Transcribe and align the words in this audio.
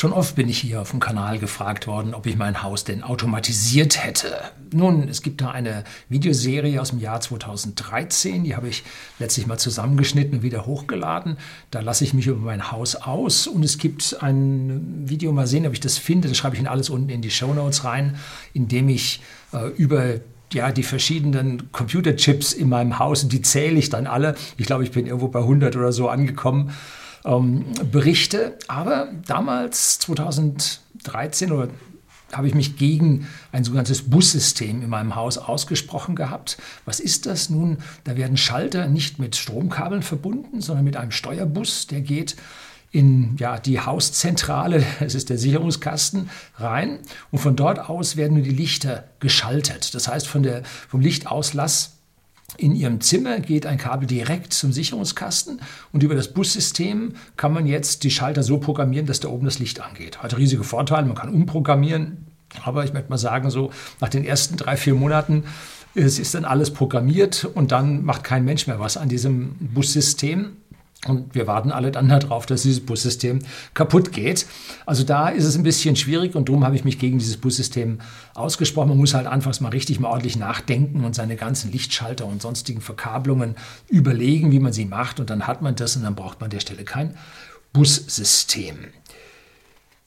Schon 0.00 0.14
oft 0.14 0.34
bin 0.34 0.48
ich 0.48 0.56
hier 0.56 0.80
auf 0.80 0.92
dem 0.92 0.98
Kanal 0.98 1.38
gefragt 1.38 1.86
worden, 1.86 2.14
ob 2.14 2.24
ich 2.24 2.34
mein 2.38 2.62
Haus 2.62 2.84
denn 2.84 3.02
automatisiert 3.02 4.02
hätte. 4.02 4.34
Nun, 4.72 5.06
es 5.08 5.20
gibt 5.20 5.42
da 5.42 5.50
eine 5.50 5.84
Videoserie 6.08 6.80
aus 6.80 6.88
dem 6.88 7.00
Jahr 7.00 7.20
2013, 7.20 8.44
die 8.44 8.56
habe 8.56 8.68
ich 8.68 8.82
letztlich 9.18 9.46
mal 9.46 9.58
zusammengeschnitten 9.58 10.38
und 10.38 10.42
wieder 10.42 10.64
hochgeladen. 10.64 11.36
Da 11.70 11.80
lasse 11.80 12.04
ich 12.04 12.14
mich 12.14 12.28
über 12.28 12.38
mein 12.38 12.72
Haus 12.72 12.96
aus 12.96 13.46
und 13.46 13.62
es 13.62 13.76
gibt 13.76 14.16
ein 14.22 15.02
Video, 15.04 15.32
mal 15.32 15.46
sehen, 15.46 15.66
ob 15.66 15.74
ich 15.74 15.80
das 15.80 15.98
finde, 15.98 16.28
das 16.28 16.38
schreibe 16.38 16.54
ich 16.54 16.60
Ihnen 16.60 16.68
alles 16.68 16.88
unten 16.88 17.10
in 17.10 17.20
die 17.20 17.30
Show 17.30 17.52
Notes 17.52 17.84
rein, 17.84 18.16
in 18.54 18.68
dem 18.68 18.88
ich 18.88 19.20
äh, 19.52 19.68
über 19.76 20.14
ja, 20.50 20.72
die 20.72 20.82
verschiedenen 20.82 21.70
Computerchips 21.72 22.54
in 22.54 22.70
meinem 22.70 22.98
Haus, 22.98 23.28
die 23.28 23.42
zähle 23.42 23.78
ich 23.78 23.90
dann 23.90 24.06
alle. 24.06 24.34
Ich 24.56 24.64
glaube, 24.64 24.82
ich 24.82 24.92
bin 24.92 25.04
irgendwo 25.04 25.28
bei 25.28 25.40
100 25.40 25.76
oder 25.76 25.92
so 25.92 26.08
angekommen 26.08 26.72
ähm, 27.24 27.64
Berichte. 27.90 28.58
Aber 28.68 29.08
damals, 29.26 29.98
2013 30.00 31.52
oder 31.52 31.68
habe 32.32 32.46
ich 32.46 32.54
mich 32.54 32.76
gegen 32.76 33.26
ein 33.52 33.64
sogenanntes 33.64 34.08
Bussystem 34.08 34.82
in 34.82 34.88
meinem 34.88 35.16
Haus 35.16 35.38
ausgesprochen 35.38 36.14
gehabt. 36.14 36.58
Was 36.84 37.00
ist 37.00 37.26
das 37.26 37.50
nun? 37.50 37.78
Da 38.04 38.16
werden 38.16 38.36
Schalter 38.36 38.86
nicht 38.86 39.18
mit 39.18 39.36
Stromkabeln 39.36 40.02
verbunden, 40.02 40.60
sondern 40.60 40.84
mit 40.84 40.96
einem 40.96 41.10
Steuerbus, 41.10 41.86
der 41.86 42.00
geht 42.00 42.36
in 42.92 43.36
ja, 43.38 43.58
die 43.58 43.80
Hauszentrale, 43.80 44.84
das 45.00 45.14
ist 45.14 45.30
der 45.30 45.38
Sicherungskasten, 45.38 46.28
rein 46.56 46.98
und 47.30 47.38
von 47.38 47.56
dort 47.56 47.78
aus 47.78 48.16
werden 48.16 48.34
nur 48.34 48.44
die 48.44 48.50
Lichter 48.50 49.04
geschaltet. 49.20 49.94
Das 49.94 50.08
heißt, 50.08 50.26
von 50.26 50.42
der, 50.42 50.62
vom 50.88 51.00
Lichtauslass 51.00 51.99
in 52.56 52.74
Ihrem 52.74 53.00
Zimmer 53.00 53.40
geht 53.40 53.66
ein 53.66 53.78
Kabel 53.78 54.06
direkt 54.06 54.52
zum 54.52 54.72
Sicherungskasten 54.72 55.60
und 55.92 56.02
über 56.02 56.14
das 56.14 56.32
Bussystem 56.32 57.14
kann 57.36 57.52
man 57.52 57.66
jetzt 57.66 58.04
die 58.04 58.10
Schalter 58.10 58.42
so 58.42 58.58
programmieren, 58.58 59.06
dass 59.06 59.20
da 59.20 59.28
oben 59.28 59.44
das 59.44 59.58
Licht 59.58 59.80
angeht. 59.80 60.18
Hat 60.22 60.36
riesige 60.36 60.64
Vorteile, 60.64 61.06
man 61.06 61.16
kann 61.16 61.32
umprogrammieren, 61.32 62.26
aber 62.64 62.84
ich 62.84 62.92
möchte 62.92 63.10
mal 63.10 63.18
sagen, 63.18 63.50
so 63.50 63.70
nach 64.00 64.08
den 64.08 64.24
ersten 64.24 64.56
drei, 64.56 64.76
vier 64.76 64.94
Monaten 64.94 65.44
es 65.94 66.18
ist 66.18 66.34
dann 66.34 66.44
alles 66.44 66.72
programmiert 66.72 67.44
und 67.44 67.72
dann 67.72 68.04
macht 68.04 68.24
kein 68.24 68.44
Mensch 68.44 68.66
mehr 68.66 68.78
was 68.78 68.96
an 68.96 69.08
diesem 69.08 69.56
Bussystem. 69.58 70.56
Und 71.06 71.34
wir 71.34 71.46
warten 71.46 71.72
alle 71.72 71.90
dann 71.90 72.08
darauf, 72.20 72.46
dass 72.46 72.62
dieses 72.62 72.84
Bussystem 72.84 73.40
kaputt 73.74 74.12
geht. 74.12 74.46
Also 74.86 75.02
da 75.02 75.28
ist 75.28 75.44
es 75.44 75.56
ein 75.56 75.62
bisschen 75.62 75.96
schwierig 75.96 76.34
und 76.34 76.48
darum 76.48 76.64
habe 76.64 76.76
ich 76.76 76.84
mich 76.84 76.98
gegen 76.98 77.18
dieses 77.18 77.38
Bussystem 77.38 78.00
ausgesprochen. 78.34 78.90
Man 78.90 78.98
muss 78.98 79.14
halt 79.14 79.26
anfangs 79.26 79.60
mal 79.60 79.70
richtig 79.70 80.00
mal 80.00 80.08
ordentlich 80.08 80.36
nachdenken 80.36 81.04
und 81.04 81.14
seine 81.14 81.36
ganzen 81.36 81.72
Lichtschalter 81.72 82.26
und 82.26 82.42
sonstigen 82.42 82.80
Verkabelungen 82.80 83.56
überlegen, 83.88 84.52
wie 84.52 84.60
man 84.60 84.72
sie 84.72 84.84
macht. 84.84 85.20
Und 85.20 85.30
dann 85.30 85.46
hat 85.46 85.62
man 85.62 85.74
das 85.74 85.96
und 85.96 86.02
dann 86.02 86.14
braucht 86.14 86.40
man 86.40 86.46
an 86.46 86.50
der 86.50 86.60
Stelle 86.60 86.84
kein 86.84 87.16
Bussystem. 87.72 88.76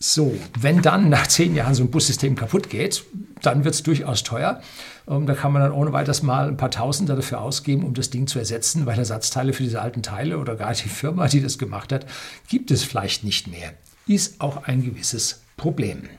So, 0.06 0.38
wenn 0.60 0.82
dann 0.82 1.08
nach 1.08 1.28
zehn 1.28 1.56
Jahren 1.56 1.76
so 1.76 1.84
ein 1.84 1.90
Bussystem 1.90 2.36
kaputt 2.36 2.70
geht, 2.70 3.06
dann 3.42 3.64
wird 3.64 3.74
es 3.74 3.84
durchaus 3.84 4.24
teuer. 4.24 4.62
Ähm, 5.08 5.26
da 5.26 5.34
kann 5.34 5.52
man 5.52 5.62
dann 5.62 5.72
ohne 5.72 5.94
weiteres 5.94 6.24
mal 6.24 6.48
ein 6.48 6.58
paar 6.58 6.72
Tausender 6.72 7.16
dafür 7.16 7.42
ausgeben, 7.42 7.84
um 7.84 7.94
das 7.94 8.10
Ding 8.10 8.28
zu 8.28 8.40
ersetzen, 8.40 8.86
weil 8.86 8.98
Ersatzteile 8.98 9.54
für 9.54 9.64
diese 9.64 9.82
alten 9.82 10.02
Teile 10.02 10.38
oder 10.38 10.56
gar 10.56 10.74
die 10.74 10.90
Firma, 10.90 11.28
die 11.28 11.42
das 11.42 11.58
gemacht 11.58 11.92
hat, 11.92 12.06
gibt 12.48 12.72
es 12.72 12.84
vielleicht 12.84 13.24
nicht 13.24 13.48
mehr. 13.48 13.74
Ist 14.08 14.42
auch 14.42 14.64
ein 14.64 14.84
gewisses 14.84 15.44
Problem. 15.58 16.10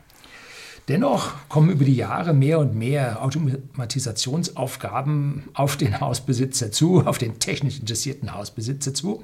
Dennoch 0.88 1.32
kommen 1.48 1.70
über 1.70 1.86
die 1.86 1.96
Jahre 1.96 2.34
mehr 2.34 2.58
und 2.58 2.74
mehr 2.74 3.22
Automatisationsaufgaben 3.22 5.44
auf 5.54 5.78
den 5.78 5.98
Hausbesitzer 5.98 6.70
zu, 6.72 7.06
auf 7.06 7.16
den 7.16 7.38
technisch 7.38 7.78
interessierten 7.78 8.34
Hausbesitzer 8.34 8.92
zu, 8.92 9.22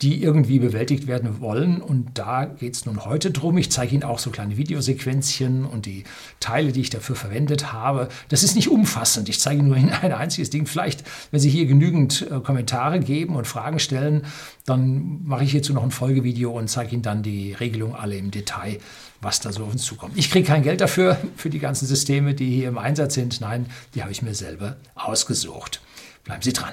die 0.00 0.22
irgendwie 0.22 0.58
bewältigt 0.58 1.06
werden 1.06 1.40
wollen. 1.40 1.82
Und 1.82 2.12
da 2.14 2.46
geht 2.46 2.76
es 2.76 2.86
nun 2.86 3.04
heute 3.04 3.30
drum. 3.30 3.58
Ich 3.58 3.70
zeige 3.70 3.94
Ihnen 3.94 4.04
auch 4.04 4.18
so 4.18 4.30
kleine 4.30 4.56
Videosequenzchen 4.56 5.66
und 5.66 5.84
die 5.84 6.04
Teile, 6.40 6.72
die 6.72 6.80
ich 6.80 6.88
dafür 6.88 7.14
verwendet 7.14 7.74
habe. 7.74 8.08
Das 8.30 8.42
ist 8.42 8.56
nicht 8.56 8.70
umfassend. 8.70 9.28
Ich 9.28 9.38
zeige 9.38 9.60
Ihnen 9.60 9.68
nur 9.68 9.76
ein 9.76 10.12
einziges 10.12 10.48
Ding. 10.48 10.64
Vielleicht, 10.64 11.04
wenn 11.30 11.40
Sie 11.40 11.50
hier 11.50 11.66
genügend 11.66 12.26
äh, 12.30 12.40
Kommentare 12.40 13.00
geben 13.00 13.36
und 13.36 13.46
Fragen 13.46 13.80
stellen, 13.80 14.22
dann 14.64 15.20
mache 15.24 15.44
ich 15.44 15.50
hierzu 15.50 15.74
noch 15.74 15.82
ein 15.82 15.90
Folgevideo 15.90 16.52
und 16.52 16.68
zeige 16.68 16.94
Ihnen 16.94 17.02
dann 17.02 17.22
die 17.22 17.52
Regelung 17.52 17.94
alle 17.94 18.16
im 18.16 18.30
Detail 18.30 18.78
was 19.20 19.40
da 19.40 19.52
so 19.52 19.64
auf 19.64 19.72
uns 19.72 19.84
zukommt. 19.84 20.16
Ich 20.16 20.30
kriege 20.30 20.46
kein 20.46 20.62
Geld 20.62 20.80
dafür, 20.80 21.18
für 21.36 21.50
die 21.50 21.58
ganzen 21.58 21.86
Systeme, 21.86 22.34
die 22.34 22.50
hier 22.50 22.68
im 22.68 22.78
Einsatz 22.78 23.14
sind. 23.14 23.40
Nein, 23.40 23.66
die 23.94 24.02
habe 24.02 24.12
ich 24.12 24.22
mir 24.22 24.34
selber 24.34 24.76
ausgesucht. 24.94 25.80
Bleiben 26.24 26.42
Sie 26.42 26.52
dran. 26.52 26.72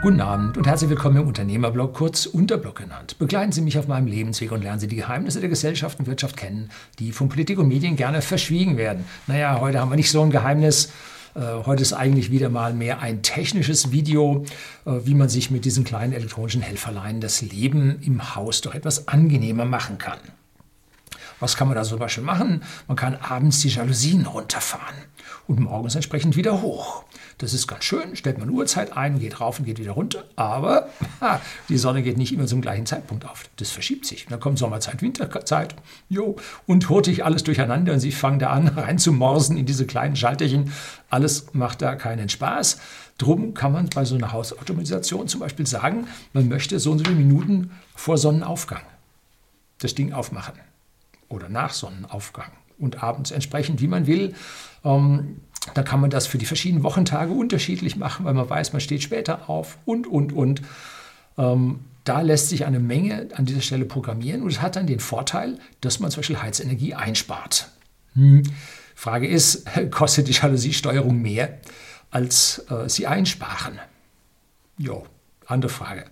Guten 0.00 0.20
Abend 0.20 0.56
und 0.56 0.68
herzlich 0.68 0.90
willkommen 0.90 1.16
im 1.16 1.26
Unternehmerblog, 1.26 1.92
kurz 1.92 2.24
Unterblog 2.24 2.76
genannt. 2.76 3.18
Begleiten 3.18 3.50
Sie 3.50 3.60
mich 3.60 3.78
auf 3.78 3.88
meinem 3.88 4.06
Lebensweg 4.06 4.52
und 4.52 4.62
lernen 4.62 4.78
Sie 4.78 4.86
die 4.86 4.94
Geheimnisse 4.94 5.40
der 5.40 5.48
Gesellschaft 5.48 5.98
und 5.98 6.06
Wirtschaft 6.06 6.36
kennen, 6.36 6.70
die 7.00 7.10
von 7.10 7.28
Politik 7.28 7.58
und 7.58 7.66
Medien 7.66 7.96
gerne 7.96 8.22
verschwiegen 8.22 8.76
werden. 8.76 9.04
Naja, 9.26 9.58
heute 9.60 9.80
haben 9.80 9.90
wir 9.90 9.96
nicht 9.96 10.12
so 10.12 10.22
ein 10.22 10.30
Geheimnis. 10.30 10.92
Äh, 11.34 11.40
heute 11.66 11.82
ist 11.82 11.92
eigentlich 11.92 12.30
wieder 12.30 12.48
mal 12.48 12.72
mehr 12.72 13.00
ein 13.00 13.22
technisches 13.22 13.92
Video, 13.92 14.44
äh, 14.84 14.92
wie 15.04 15.14
man 15.14 15.28
sich 15.28 15.50
mit 15.50 15.64
diesen 15.64 15.84
kleinen 15.84 16.12
elektronischen 16.12 16.62
Helferlein 16.62 17.20
das 17.20 17.42
Leben 17.42 18.00
im 18.02 18.34
Haus 18.34 18.60
doch 18.60 18.74
etwas 18.74 19.08
angenehmer 19.08 19.64
machen 19.64 19.98
kann. 19.98 20.18
Was 21.40 21.56
kann 21.56 21.68
man 21.68 21.76
da 21.76 21.84
zum 21.84 21.98
Beispiel 21.98 22.24
machen? 22.24 22.62
Man 22.86 22.96
kann 22.96 23.14
abends 23.16 23.60
die 23.60 23.68
Jalousien 23.68 24.26
runterfahren 24.26 24.96
und 25.46 25.60
morgens 25.60 25.94
entsprechend 25.94 26.36
wieder 26.36 26.62
hoch. 26.62 27.04
Das 27.38 27.54
ist 27.54 27.68
ganz 27.68 27.84
schön, 27.84 28.16
stellt 28.16 28.38
man 28.38 28.50
Uhrzeit 28.50 28.96
ein, 28.96 29.20
geht 29.20 29.40
rauf 29.40 29.58
und 29.58 29.64
geht 29.64 29.78
wieder 29.78 29.92
runter, 29.92 30.24
aber 30.34 30.88
ha, 31.20 31.40
die 31.68 31.78
Sonne 31.78 32.02
geht 32.02 32.18
nicht 32.18 32.32
immer 32.32 32.46
zum 32.46 32.60
gleichen 32.60 32.86
Zeitpunkt 32.86 33.24
auf. 33.24 33.44
Das 33.56 33.70
verschiebt 33.70 34.06
sich. 34.06 34.26
Dann 34.26 34.40
kommt 34.40 34.58
Sommerzeit, 34.58 35.00
Winterzeit, 35.00 35.76
jo, 36.08 36.36
und 36.66 36.88
hurtig 36.88 37.24
alles 37.24 37.44
durcheinander 37.44 37.92
und 37.92 38.00
sie 38.00 38.12
fangen 38.12 38.40
da 38.40 38.50
an, 38.50 38.68
reinzumorsen 38.76 39.56
in 39.56 39.66
diese 39.66 39.86
kleinen 39.86 40.16
Schalterchen. 40.16 40.72
Alles 41.10 41.54
macht 41.54 41.80
da 41.82 41.94
keinen 41.94 42.28
Spaß. 42.28 42.78
Drum 43.18 43.54
kann 43.54 43.72
man 43.72 43.88
bei 43.88 44.04
so 44.04 44.16
einer 44.16 44.32
Hausautomatisation 44.32 45.28
zum 45.28 45.40
Beispiel 45.40 45.66
sagen, 45.66 46.08
man 46.32 46.48
möchte 46.48 46.78
so 46.78 46.90
und 46.90 46.98
so 46.98 47.04
viele 47.04 47.16
Minuten 47.16 47.70
vor 47.94 48.18
Sonnenaufgang 48.18 48.82
das 49.78 49.94
Ding 49.94 50.12
aufmachen 50.12 50.54
oder 51.28 51.48
nach 51.48 51.72
Sonnenaufgang 51.72 52.50
und 52.78 53.02
abends 53.02 53.30
entsprechend, 53.30 53.80
wie 53.80 53.88
man 53.88 54.06
will. 54.06 54.34
Ähm, 54.84 55.40
da 55.74 55.82
kann 55.82 56.00
man 56.00 56.10
das 56.10 56.26
für 56.26 56.38
die 56.38 56.46
verschiedenen 56.46 56.82
Wochentage 56.82 57.32
unterschiedlich 57.32 57.96
machen, 57.96 58.24
weil 58.24 58.34
man 58.34 58.48
weiß, 58.48 58.72
man 58.72 58.80
steht 58.80 59.02
später 59.02 59.48
auf 59.48 59.78
und, 59.84 60.06
und, 60.06 60.32
und. 60.32 60.62
Ähm, 61.36 61.80
da 62.04 62.22
lässt 62.22 62.48
sich 62.48 62.64
eine 62.64 62.80
Menge 62.80 63.28
an 63.34 63.44
dieser 63.44 63.60
Stelle 63.60 63.84
programmieren 63.84 64.42
und 64.42 64.50
es 64.50 64.62
hat 64.62 64.76
dann 64.76 64.86
den 64.86 65.00
Vorteil, 65.00 65.58
dass 65.82 66.00
man 66.00 66.10
zum 66.10 66.20
Beispiel 66.20 66.40
Heizenergie 66.40 66.94
einspart. 66.94 67.70
Hm. 68.14 68.44
Frage 68.94 69.28
ist, 69.28 69.66
kostet 69.90 70.28
die 70.28 70.32
Jalousiesteuerung 70.32 71.20
mehr, 71.20 71.58
als 72.10 72.64
äh, 72.70 72.88
sie 72.88 73.06
einsparen? 73.06 73.78
Jo, 74.78 75.04
andere 75.48 75.70
Frage. 75.70 76.04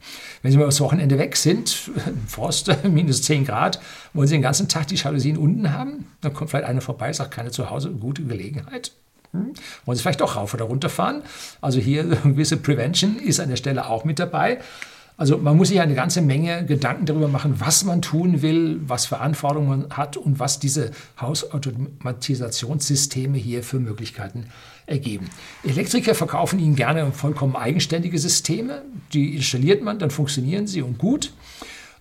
Wenn 0.43 0.51
Sie 0.51 0.59
mal 0.59 0.65
das 0.65 0.81
Wochenende 0.81 1.19
weg 1.19 1.37
sind, 1.37 1.91
Frost, 2.27 2.75
minus 2.85 3.23
10 3.23 3.45
Grad, 3.45 3.81
wollen 4.13 4.27
Sie 4.27 4.35
den 4.35 4.43
ganzen 4.43 4.69
Tag 4.69 4.89
die 4.89 4.97
Jalousien 4.97 5.37
unten 5.37 5.73
haben? 5.73 6.07
Dann 6.21 6.35
kommt 6.35 6.51
vielleicht 6.51 6.67
einer 6.67 6.81
vorbei, 6.81 7.13
sagt 7.13 7.33
keine 7.33 7.51
zu 7.51 7.71
Hause, 7.71 7.91
gute 7.91 8.23
Gelegenheit. 8.23 8.93
Hm? 9.33 9.53
Wollen 9.85 9.97
Sie 9.97 10.03
vielleicht 10.03 10.21
doch 10.21 10.37
rauf 10.37 10.55
oder 10.55 10.65
runter 10.65 10.89
fahren? 10.89 11.23
Also 11.61 11.79
hier 11.79 12.03
eine 12.03 12.17
gewisse 12.23 12.57
Prevention 12.57 13.19
ist 13.19 13.41
an 13.41 13.51
der 13.51 13.57
Stelle 13.57 13.89
auch 13.89 14.05
mit 14.05 14.19
dabei. 14.19 14.59
Also 15.19 15.39
man 15.39 15.57
muss 15.57 15.69
sich 15.69 15.81
eine 15.81 15.95
ganze 15.95 16.21
Menge 16.21 16.67
Gedanken 16.67 17.07
darüber 17.07 17.29
machen, 17.29 17.55
was 17.59 17.85
man 17.85 18.03
tun 18.03 18.43
will, 18.43 18.83
was 18.87 19.11
Anforderungen 19.13 19.69
man 19.69 19.89
hat 19.91 20.19
und 20.19 20.39
was 20.39 20.59
diese 20.59 20.91
Hausautomatisationssysteme 21.19 23.39
hier 23.39 23.63
für 23.63 23.81
Möglichkeiten 23.81 24.49
ergeben. 24.85 25.31
Elektriker 25.65 26.15
verkaufen 26.15 26.59
Ihnen 26.59 26.77
gerne 26.77 27.13
vollkommen 27.13 27.57
eigenständige 27.57 28.19
Systeme. 28.19 28.83
Die 29.15 29.37
installiert 29.37 29.83
man, 29.83 29.99
dann 29.99 30.11
funktionieren 30.11 30.67
sie 30.67 30.83
und 30.83 30.99
gut. 30.99 31.33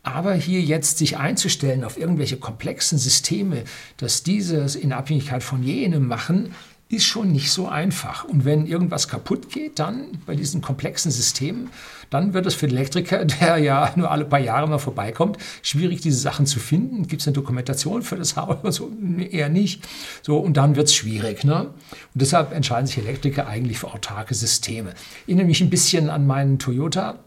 Aber 0.03 0.33
hier 0.35 0.59
jetzt 0.62 0.97
sich 1.00 1.17
einzustellen 1.17 1.83
auf 1.83 1.97
irgendwelche 1.97 2.38
komplexen 2.38 3.00
Systeme, 3.00 3.63
dass 3.97 4.21
dieses 4.21 4.75
in 4.75 4.94
Abhängigkeit 4.94 5.41
von 5.41 5.63
jenem 5.63 6.07
machen, 6.07 6.51
ist 6.87 7.05
schon 7.05 7.31
nicht 7.31 7.51
so 7.51 7.67
einfach. 7.67 8.25
Und 8.25 8.45
wenn 8.45 8.67
irgendwas 8.67 9.07
kaputt 9.07 9.49
geht, 9.49 9.79
dann 9.79 10.19
bei 10.25 10.35
diesen 10.35 10.61
komplexen 10.61 11.09
Systemen, 11.09 11.69
dann 12.11 12.33
wird 12.33 12.45
es 12.45 12.53
für 12.53 12.67
den 12.67 12.77
Elektriker, 12.77 13.25
der 13.41 13.57
ja 13.57 13.91
nur 13.95 14.11
alle 14.11 14.25
paar 14.25 14.39
Jahre 14.39 14.67
mal 14.67 14.77
vorbeikommt, 14.77 15.37
schwierig, 15.63 16.01
diese 16.01 16.19
Sachen 16.19 16.45
zu 16.45 16.59
finden. 16.59 17.07
Gibt 17.07 17.21
es 17.21 17.27
eine 17.27 17.33
Dokumentation 17.33 18.03
für 18.03 18.17
das 18.17 18.35
Haus? 18.35 18.75
So, 18.75 18.91
eher 19.31 19.49
nicht. 19.49 19.83
So, 20.21 20.37
und 20.37 20.57
dann 20.57 20.75
wird 20.75 20.87
es 20.87 20.95
schwierig. 20.95 21.43
Ne? 21.43 21.61
Und 21.61 21.73
deshalb 22.13 22.53
entscheiden 22.53 22.85
sich 22.85 22.99
Elektriker 22.99 23.47
eigentlich 23.47 23.79
für 23.79 23.91
autarke 23.91 24.35
Systeme. 24.35 24.93
Ich 25.23 25.29
erinnere 25.29 25.47
mich 25.47 25.61
ein 25.61 25.71
bisschen 25.71 26.09
an 26.09 26.27
meinen 26.27 26.59
Toyota, 26.59 27.19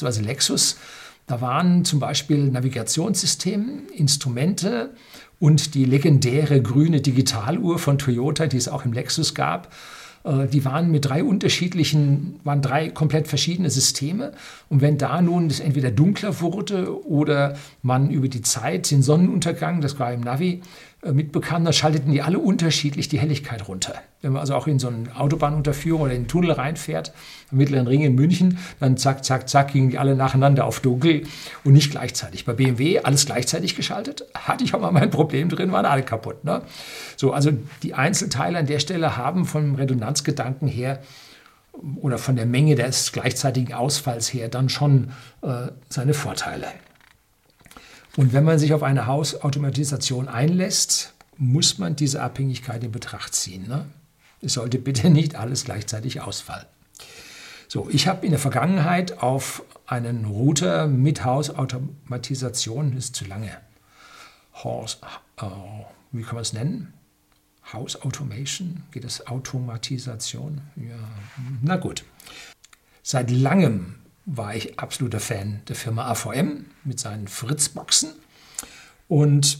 also 0.00 0.20
Lexus. 0.22 0.76
Da 1.26 1.40
waren 1.40 1.84
zum 1.84 1.98
Beispiel 1.98 2.50
Navigationssysteme, 2.50 3.82
Instrumente 3.94 4.90
und 5.42 5.74
die 5.74 5.84
legendäre 5.84 6.62
grüne 6.62 7.00
Digitaluhr 7.00 7.80
von 7.80 7.98
Toyota, 7.98 8.46
die 8.46 8.58
es 8.58 8.68
auch 8.68 8.84
im 8.84 8.92
Lexus 8.92 9.34
gab. 9.34 9.74
Äh, 10.22 10.46
die 10.46 10.64
waren 10.64 10.92
mit 10.92 11.04
drei 11.04 11.24
unterschiedlichen, 11.24 12.36
waren 12.44 12.62
drei 12.62 12.90
komplett 12.90 13.26
verschiedene 13.26 13.68
Systeme. 13.68 14.34
Und 14.68 14.82
wenn 14.82 14.98
da 14.98 15.20
nun 15.20 15.48
es 15.48 15.58
entweder 15.58 15.90
dunkler 15.90 16.40
wurde 16.40 17.04
oder 17.04 17.56
man 17.82 18.10
über 18.10 18.28
die 18.28 18.42
Zeit 18.42 18.88
den 18.92 19.02
Sonnenuntergang, 19.02 19.80
das 19.80 19.98
war 19.98 20.12
im 20.12 20.20
Navi, 20.20 20.62
äh, 21.04 21.12
mitbekam, 21.12 21.64
dann 21.64 21.72
schalteten 21.72 22.12
die 22.12 22.22
alle 22.22 22.38
unterschiedlich 22.38 23.08
die 23.08 23.18
Helligkeit 23.18 23.66
runter. 23.66 23.94
Wenn 24.20 24.32
man 24.32 24.40
also 24.40 24.54
auch 24.54 24.68
in 24.68 24.78
so 24.78 24.86
eine 24.86 25.16
Autobahnunterführung 25.16 26.02
oder 26.02 26.12
in 26.12 26.18
einen 26.18 26.28
Tunnel 26.28 26.52
reinfährt, 26.52 27.12
am 27.50 27.58
Mittleren 27.58 27.88
Ring 27.88 28.02
in 28.02 28.14
München, 28.14 28.58
dann 28.78 28.96
zack, 28.96 29.24
zack, 29.24 29.48
zack, 29.48 29.72
gingen 29.72 29.90
die 29.90 29.98
alle 29.98 30.14
nacheinander 30.14 30.64
auf 30.64 30.78
dunkel 30.78 31.24
und 31.64 31.72
nicht 31.72 31.90
gleichzeitig. 31.90 32.44
Bei 32.44 32.52
BMW 32.52 33.00
alles 33.00 33.26
gleichzeitig 33.26 33.74
geschaltet, 33.74 34.24
hatte 34.34 34.62
ich 34.62 34.74
auch 34.74 34.80
mal 34.80 34.92
mein 34.92 35.10
Problem 35.10 35.48
drin, 35.48 35.72
waren 35.72 35.86
alle 35.86 36.04
kaputt. 36.04 36.44
Ne? 36.44 36.62
So, 37.16 37.32
also 37.32 37.50
die 37.82 37.94
Einzelteile 37.94 38.58
an 38.58 38.66
der 38.66 38.78
Stelle 38.78 39.16
haben 39.16 39.44
vom 39.44 39.74
Redundanzgedanken 39.74 40.68
her 40.68 41.00
oder 42.00 42.18
von 42.18 42.36
der 42.36 42.46
Menge 42.46 42.76
des 42.76 43.10
gleichzeitigen 43.10 43.74
Ausfalls 43.74 44.32
her 44.32 44.48
dann 44.48 44.68
schon 44.68 45.10
äh, 45.42 45.72
seine 45.88 46.14
Vorteile. 46.14 46.66
Und 48.16 48.32
wenn 48.32 48.44
man 48.44 48.58
sich 48.58 48.74
auf 48.74 48.82
eine 48.82 49.06
Hausautomatisation 49.06 50.28
einlässt, 50.28 51.14
muss 51.38 51.78
man 51.78 51.96
diese 51.96 52.22
Abhängigkeit 52.22 52.84
in 52.84 52.92
Betracht 52.92 53.34
ziehen. 53.34 53.66
Ne? 53.66 53.86
Es 54.40 54.54
sollte 54.54 54.78
bitte 54.78 55.10
nicht 55.10 55.34
alles 55.34 55.64
gleichzeitig 55.64 56.20
ausfallen. 56.20 56.66
So, 57.68 57.88
ich 57.88 58.06
habe 58.06 58.26
in 58.26 58.32
der 58.32 58.38
Vergangenheit 58.38 59.22
auf 59.22 59.62
einen 59.86 60.26
Router 60.26 60.86
mit 60.86 61.24
Hausautomatisation, 61.24 62.94
ist 62.94 63.16
zu 63.16 63.24
lange, 63.24 63.56
Horse, 64.52 64.98
äh, 65.38 65.46
wie 66.12 66.22
kann 66.22 66.34
man 66.34 66.42
es 66.42 66.52
nennen? 66.52 66.92
House 67.72 68.02
Automation, 68.02 68.82
geht 68.90 69.04
es 69.04 69.26
Automatisation? 69.26 70.60
Ja, 70.76 70.98
na 71.62 71.76
gut. 71.76 72.04
Seit 73.02 73.30
langem 73.30 73.94
war 74.24 74.54
ich 74.54 74.78
absoluter 74.78 75.20
Fan 75.20 75.62
der 75.68 75.76
Firma 75.76 76.06
AVM 76.10 76.66
mit 76.84 77.00
seinen 77.00 77.28
Fritzboxen. 77.28 78.10
Und 79.08 79.58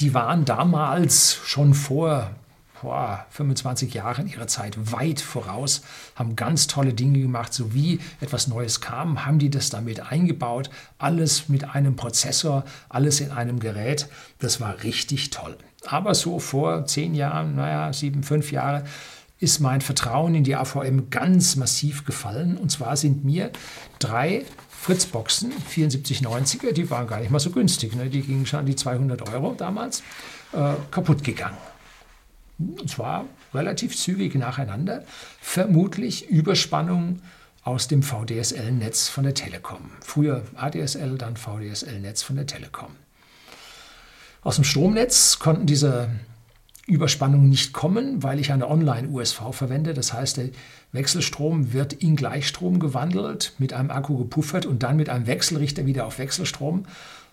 die 0.00 0.14
waren 0.14 0.44
damals 0.44 1.34
schon 1.44 1.74
vor 1.74 2.30
boah, 2.82 3.26
25 3.30 3.94
Jahren 3.94 4.28
ihrer 4.28 4.46
Zeit 4.46 4.92
weit 4.92 5.20
voraus, 5.20 5.82
haben 6.14 6.36
ganz 6.36 6.66
tolle 6.66 6.94
Dinge 6.94 7.20
gemacht. 7.20 7.52
So 7.52 7.74
wie 7.74 8.00
etwas 8.20 8.48
Neues 8.48 8.80
kam, 8.80 9.24
haben 9.26 9.38
die 9.38 9.50
das 9.50 9.70
damit 9.70 10.00
eingebaut. 10.00 10.70
Alles 10.98 11.48
mit 11.48 11.74
einem 11.74 11.96
Prozessor, 11.96 12.64
alles 12.88 13.20
in 13.20 13.30
einem 13.30 13.58
Gerät. 13.58 14.08
Das 14.38 14.60
war 14.60 14.82
richtig 14.82 15.30
toll. 15.30 15.56
Aber 15.86 16.14
so 16.14 16.38
vor 16.38 16.86
zehn 16.86 17.14
Jahren, 17.14 17.56
naja, 17.56 17.92
sieben, 17.92 18.22
fünf 18.22 18.52
Jahre, 18.52 18.84
ist 19.40 19.60
mein 19.60 19.80
Vertrauen 19.80 20.34
in 20.34 20.44
die 20.44 20.56
AVM 20.56 21.10
ganz 21.10 21.56
massiv 21.56 22.04
gefallen. 22.04 22.56
Und 22.56 22.70
zwar 22.70 22.96
sind 22.96 23.24
mir 23.24 23.50
drei 23.98 24.44
Fritzboxen, 24.68 25.52
7490er, 25.70 26.72
die 26.72 26.88
waren 26.90 27.06
gar 27.06 27.20
nicht 27.20 27.30
mal 27.30 27.38
so 27.40 27.50
günstig, 27.50 27.94
ne? 27.94 28.08
die 28.08 28.22
gingen 28.22 28.46
schon 28.46 28.60
an 28.60 28.66
die 28.66 28.76
200 28.76 29.28
Euro 29.32 29.54
damals, 29.54 30.02
äh, 30.52 30.74
kaputt 30.90 31.24
gegangen. 31.24 31.56
Und 32.58 32.88
zwar 32.88 33.26
relativ 33.54 33.96
zügig 33.96 34.34
nacheinander, 34.34 35.04
vermutlich 35.40 36.28
Überspannung 36.28 37.20
aus 37.62 37.86
dem 37.86 38.02
VDSL-Netz 38.02 39.08
von 39.08 39.24
der 39.24 39.34
Telekom. 39.34 39.90
Früher 40.00 40.42
ADSL, 40.56 41.18
dann 41.18 41.36
VDSL-Netz 41.36 42.22
von 42.22 42.36
der 42.36 42.46
Telekom. 42.46 42.90
Aus 44.42 44.56
dem 44.56 44.64
Stromnetz 44.64 45.38
konnten 45.38 45.66
diese 45.66 46.08
Überspannung 46.88 47.48
nicht 47.48 47.72
kommen, 47.72 48.22
weil 48.22 48.40
ich 48.40 48.50
eine 48.50 48.68
Online-USV 48.68 49.52
verwende. 49.52 49.92
Das 49.92 50.12
heißt, 50.12 50.38
der 50.38 50.48
Wechselstrom 50.92 51.72
wird 51.72 51.92
in 51.92 52.16
Gleichstrom 52.16 52.80
gewandelt, 52.80 53.52
mit 53.58 53.74
einem 53.74 53.90
Akku 53.90 54.16
gepuffert 54.16 54.64
und 54.64 54.82
dann 54.82 54.96
mit 54.96 55.10
einem 55.10 55.26
Wechselrichter 55.26 55.84
wieder 55.84 56.06
auf 56.06 56.18
Wechselstrom 56.18 56.86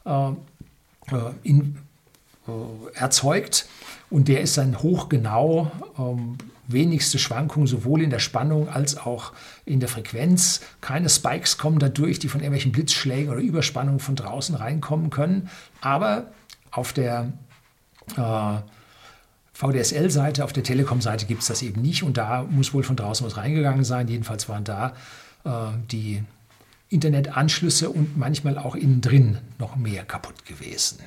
äh, 0.05 0.29
äh 0.29 0.33
in, 1.43 1.77
äh, 2.47 2.97
erzeugt. 2.97 3.67
Und 4.09 4.27
der 4.27 4.41
ist 4.41 4.57
dann 4.57 4.81
hochgenau, 4.81 5.71
äh, 5.97 6.43
wenigste 6.67 7.17
Schwankung 7.17 7.65
sowohl 7.65 8.01
in 8.01 8.09
der 8.09 8.19
Spannung 8.19 8.67
als 8.67 8.97
auch 8.97 9.31
in 9.65 9.79
der 9.79 9.87
Frequenz. 9.87 10.61
Keine 10.81 11.09
Spikes 11.09 11.57
kommen 11.57 11.79
dadurch, 11.79 12.19
die 12.19 12.27
von 12.27 12.41
irgendwelchen 12.41 12.71
Blitzschlägen 12.71 13.31
oder 13.31 13.39
Überspannungen 13.39 13.99
von 13.99 14.15
draußen 14.15 14.55
reinkommen 14.55 15.11
können. 15.11 15.49
Aber 15.81 16.31
auf 16.71 16.91
der 16.91 17.31
äh, 18.17 18.57
VDSL-Seite, 19.55 20.43
auf 20.43 20.51
der 20.51 20.63
Telekom-Seite 20.63 21.25
gibt 21.25 21.41
es 21.41 21.47
das 21.47 21.61
eben 21.61 21.81
nicht 21.81 22.03
und 22.03 22.17
da 22.17 22.43
muss 22.43 22.73
wohl 22.73 22.83
von 22.83 22.97
draußen 22.97 23.25
was 23.25 23.37
reingegangen 23.37 23.85
sein. 23.85 24.09
Jedenfalls 24.09 24.49
waren 24.49 24.65
da 24.65 24.93
äh, 25.45 25.49
die 25.91 26.21
Internetanschlüsse 26.89 27.89
und 27.89 28.17
manchmal 28.17 28.57
auch 28.57 28.75
innen 28.75 28.99
drin 28.99 29.37
noch 29.57 29.77
mehr 29.77 30.03
kaputt 30.03 30.45
gewesen. 30.45 30.99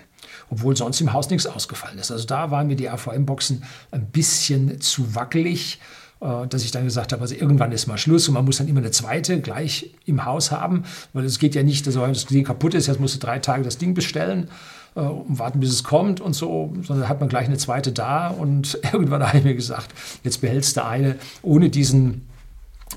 Obwohl 0.49 0.77
sonst 0.77 1.01
im 1.03 1.13
Haus 1.13 1.29
nichts 1.29 1.47
ausgefallen 1.47 1.99
ist. 1.99 2.11
Also 2.11 2.27
da 2.27 2.51
waren 2.51 2.69
mir 2.69 2.77
die 2.77 2.89
AVM-Boxen 2.89 3.65
ein 3.91 4.07
bisschen 4.07 4.81
zu 4.81 5.15
wackelig, 5.15 5.79
dass 6.21 6.65
ich 6.65 6.73
dann 6.73 6.85
gesagt 6.85 7.13
habe, 7.13 7.23
also 7.23 7.35
irgendwann 7.35 7.71
ist 7.71 7.87
mal 7.87 7.97
Schluss 7.97 8.27
und 8.27 8.35
man 8.35 8.45
muss 8.45 8.59
dann 8.59 8.67
immer 8.67 8.81
eine 8.81 8.91
zweite 8.91 9.41
gleich 9.41 9.95
im 10.05 10.25
Haus 10.25 10.51
haben, 10.51 10.83
weil 11.13 11.25
es 11.25 11.39
geht 11.39 11.55
ja 11.55 11.63
nicht, 11.63 11.87
dass 11.87 11.95
das 11.95 12.27
Ding 12.27 12.45
kaputt 12.45 12.75
ist, 12.75 12.89
jetzt 12.89 12.99
musst 12.99 13.15
du 13.15 13.19
drei 13.21 13.39
Tage 13.39 13.63
das 13.63 13.79
Ding 13.79 13.95
bestellen 13.95 14.51
äh, 14.97 15.01
und 15.01 15.39
warten, 15.39 15.61
bis 15.61 15.71
es 15.71 15.85
kommt 15.85 16.21
und 16.21 16.35
so, 16.35 16.75
sondern 16.83 17.09
hat 17.09 17.21
man 17.21 17.29
gleich 17.29 17.47
eine 17.47 17.57
zweite 17.57 17.93
da 17.93 18.29
und 18.29 18.79
irgendwann 18.93 19.27
habe 19.27 19.39
ich 19.39 19.45
mir 19.45 19.55
gesagt, 19.55 19.95
jetzt 20.25 20.41
behältst 20.41 20.77
du 20.77 20.85
eine 20.85 21.17
ohne 21.43 21.71
diesen 21.71 22.27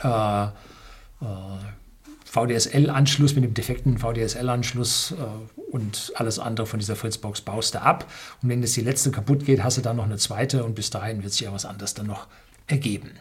äh, 0.04 0.46
äh, 0.46 0.48
VDSL-Anschluss, 2.26 3.36
mit 3.36 3.44
dem 3.44 3.54
defekten 3.54 3.98
VDSL-Anschluss 3.98 5.12
äh, 5.12 5.72
und 5.72 6.14
alles 6.16 6.40
andere 6.40 6.66
von 6.66 6.80
dieser 6.80 6.96
Fritzbox 6.96 7.42
baust 7.42 7.76
du 7.76 7.82
ab. 7.82 8.06
Und 8.42 8.50
wenn 8.50 8.62
jetzt 8.62 8.76
die 8.78 8.82
letzte 8.82 9.12
kaputt 9.12 9.46
geht, 9.46 9.64
hast 9.64 9.78
du 9.78 9.82
dann 9.82 9.98
noch 9.98 10.06
eine 10.06 10.18
zweite 10.18 10.64
und 10.64 10.74
bis 10.74 10.90
dahin 10.90 11.24
wird 11.24 11.34
sich 11.34 11.42
ja 11.42 11.54
was 11.54 11.66
anderes 11.66 11.94
dann 11.94 12.08
noch 12.08 12.28
ergeben. 12.72 13.12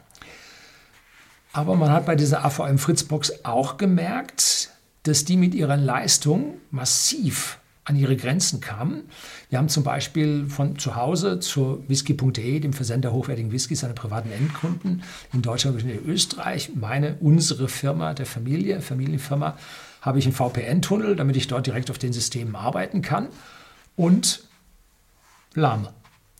Aber 1.52 1.74
man 1.74 1.90
hat 1.90 2.06
bei 2.06 2.14
dieser 2.14 2.44
AVM 2.44 2.78
Fritzbox 2.78 3.44
auch 3.44 3.76
gemerkt, 3.76 4.70
dass 5.02 5.24
die 5.24 5.36
mit 5.36 5.54
ihrer 5.54 5.76
Leistung 5.76 6.54
massiv 6.70 7.58
an 7.84 7.96
ihre 7.96 8.16
Grenzen 8.16 8.60
kamen. 8.60 9.04
Wir 9.48 9.58
haben 9.58 9.68
zum 9.68 9.82
Beispiel 9.82 10.48
von 10.48 10.78
zu 10.78 10.94
Hause 10.94 11.40
zu 11.40 11.82
whisky.de, 11.88 12.60
dem 12.60 12.72
Versender 12.72 13.12
hochwertigen 13.12 13.50
Whiskys, 13.50 13.80
seine 13.80 13.94
privaten 13.94 14.30
Endkunden 14.30 15.02
in 15.32 15.42
Deutschland 15.42 15.82
und 15.82 15.90
in 15.90 16.06
Österreich, 16.06 16.70
meine, 16.74 17.16
unsere 17.20 17.68
Firma 17.68 18.14
der 18.14 18.26
Familie, 18.26 18.80
Familienfirma, 18.80 19.56
habe 20.02 20.18
ich 20.18 20.26
einen 20.26 20.34
VPN-Tunnel, 20.34 21.16
damit 21.16 21.36
ich 21.36 21.48
dort 21.48 21.66
direkt 21.66 21.90
auf 21.90 21.98
den 21.98 22.12
Systemen 22.12 22.54
arbeiten 22.54 23.02
kann 23.02 23.28
und 23.96 24.44
lahm. 25.54 25.88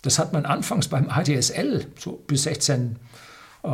Das 0.03 0.19
hat 0.19 0.33
man 0.33 0.47
anfangs 0.47 0.89
beim 0.89 1.09
ADSL, 1.09 1.87
so 1.99 2.13
bis 2.27 2.45
16 2.45 2.97
äh, 3.63 3.69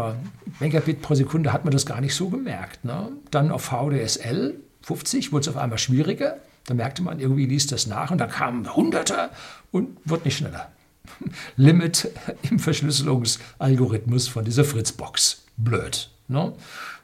Megabit 0.61 1.03
pro 1.03 1.15
Sekunde, 1.15 1.53
hat 1.53 1.65
man 1.65 1.73
das 1.73 1.87
gar 1.87 2.01
nicht 2.01 2.15
so 2.15 2.29
gemerkt. 2.29 2.85
Ne? 2.85 3.13
Dann 3.31 3.51
auf 3.51 3.65
VDSL 3.65 4.55
50 4.83 5.33
wurde 5.33 5.43
es 5.43 5.49
auf 5.49 5.57
einmal 5.57 5.79
schwieriger. 5.79 6.39
Da 6.67 6.75
merkte 6.75 7.03
man, 7.03 7.21
irgendwie 7.21 7.47
liest 7.47 7.71
das 7.73 7.87
nach 7.87 8.11
und 8.11 8.19
da 8.19 8.27
kamen 8.27 8.75
Hunderte 8.75 9.31
und 9.71 9.99
wird 10.05 10.25
nicht 10.25 10.39
schneller. 10.39 10.71
Limit 11.57 12.11
im 12.43 12.59
Verschlüsselungsalgorithmus 12.59 14.27
von 14.27 14.45
dieser 14.45 14.65
Fritzbox. 14.65 15.45
Blöd. 15.57 16.11
Ne? 16.29 16.53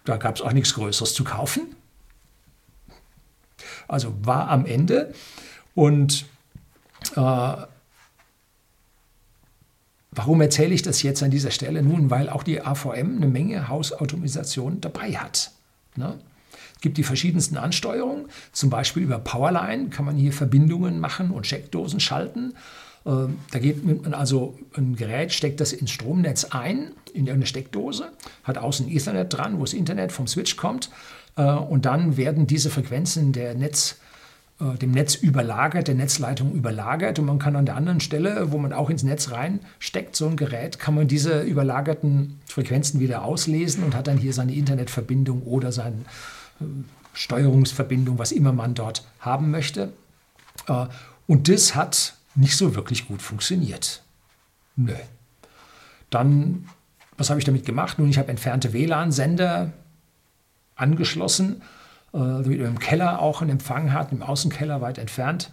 Da 0.05 0.17
gab 0.17 0.37
es 0.37 0.43
auch 0.43 0.53
nichts 0.53 0.75
Größeres 0.75 1.15
zu 1.15 1.23
kaufen. 1.23 1.77
Also 3.87 4.15
war 4.23 4.49
am 4.49 4.67
Ende. 4.67 5.15
Und 5.75 6.27
äh, 7.15 7.57
warum 10.13 10.41
erzähle 10.41 10.75
ich 10.75 10.83
das 10.83 11.03
jetzt 11.03 11.23
an 11.23 11.31
dieser 11.31 11.51
Stelle? 11.51 11.83
Nun, 11.83 12.11
weil 12.11 12.29
auch 12.29 12.43
die 12.43 12.61
AVM 12.61 13.17
eine 13.17 13.27
Menge 13.27 13.69
Hausautomatisation 13.69 14.81
dabei 14.81 15.13
hat. 15.17 15.51
Ne? 15.97 16.19
gibt 16.83 16.99
die 16.99 17.05
verschiedensten 17.05 17.57
Ansteuerungen. 17.57 18.27
Zum 18.53 18.69
Beispiel 18.69 19.03
über 19.03 19.19
Powerline 19.19 19.89
kann 19.89 20.05
man 20.05 20.17
hier 20.17 20.33
Verbindungen 20.33 21.01
machen 21.01 21.31
und 21.31 21.47
Steckdosen 21.47 22.01
schalten. 22.01 22.55
Ähm, 23.07 23.39
da 23.51 23.59
geht 23.59 23.85
man 23.85 24.13
also 24.13 24.59
ein 24.77 24.97
Gerät, 24.97 25.33
steckt 25.33 25.61
das 25.61 25.73
ins 25.73 25.91
Stromnetz 25.91 26.45
ein, 26.45 26.91
in 27.15 27.31
eine 27.31 27.47
Steckdose, 27.47 28.11
hat 28.45 28.59
außen 28.59 28.91
Ethernet 28.91 29.33
dran, 29.33 29.59
wo 29.59 29.63
das 29.63 29.73
Internet 29.73 30.13
vom 30.13 30.27
Switch 30.27 30.57
kommt. 30.57 30.91
Äh, 31.37 31.45
und 31.45 31.87
dann 31.87 32.17
werden 32.19 32.47
diese 32.47 32.69
Frequenzen 32.69 33.33
der 33.33 33.55
Netz, 33.55 33.97
dem 34.81 34.93
Netz 34.93 35.15
überlagert, 35.15 35.89
der 35.89 35.95
Netzleitung 35.95 36.53
überlagert. 36.53 37.19
Und 37.19 37.27
man 37.27 37.39
kann 37.39 37.57
an 37.57 37.67
der 37.67 37.77
anderen 37.77 38.01
Stelle, 38.01 38.53
wo 38.53 38.59
man 38.59 38.73
auch 38.73 38.91
ins 38.91 39.03
Netz 39.03 39.31
reinsteckt, 39.31 40.17
so 40.17 40.27
ein 40.27 40.37
Gerät, 40.37 40.79
kann 40.79 40.95
man 40.95 41.09
diese 41.09 41.43
überlagerten 41.43 42.41
Frequenzen 42.47 43.01
wieder 43.01 43.25
auslesen 43.25 43.85
und 43.85 43.95
hat 43.95 44.07
dann 44.07 44.19
hier 44.19 44.33
seine 44.33 44.55
Internetverbindung 44.55 45.43
oder 45.43 45.73
sein 45.73 46.05
Steuerungsverbindung, 47.13 48.19
was 48.19 48.33
immer 48.33 48.53
man 48.53 48.75
dort 48.75 49.07
haben 49.21 49.51
möchte. 49.51 49.93
Äh, 50.69 50.87
und 51.27 51.49
das 51.49 51.75
hat 51.75 52.15
nicht 52.35 52.57
so 52.57 52.75
wirklich 52.75 53.09
gut 53.09 53.21
funktioniert. 53.23 54.03
Nö. 54.77 54.95
Dann 56.11 56.67
was 57.17 57.31
habe 57.31 57.39
ich 57.39 57.45
damit 57.45 57.65
gemacht? 57.65 57.99
Nun, 57.99 58.09
ich 58.09 58.19
habe 58.19 58.31
entfernte 58.31 58.73
WLAN-Sender 58.73 59.73
angeschlossen, 60.75 61.61
äh, 61.61 61.65
im 62.13 62.79
Keller 62.79 63.21
auch 63.21 63.41
einen 63.41 63.51
Empfang 63.51 63.93
hat, 63.93 64.13
im 64.13 64.23
Außenkeller 64.23 64.81
weit 64.81 64.99
entfernt. 64.99 65.51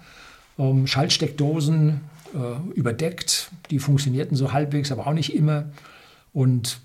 Ähm, 0.58 0.88
Schaltsteckdosen 0.88 2.02
äh, 2.34 2.78
überdeckt, 2.78 3.50
die 3.72 3.80
funktionierten 3.80 4.36
so 4.36 4.52
halbwegs, 4.52 4.92
aber 4.92 5.08
auch 5.08 5.14
nicht 5.14 5.34
immer. 5.34 5.66
Und 6.34 6.80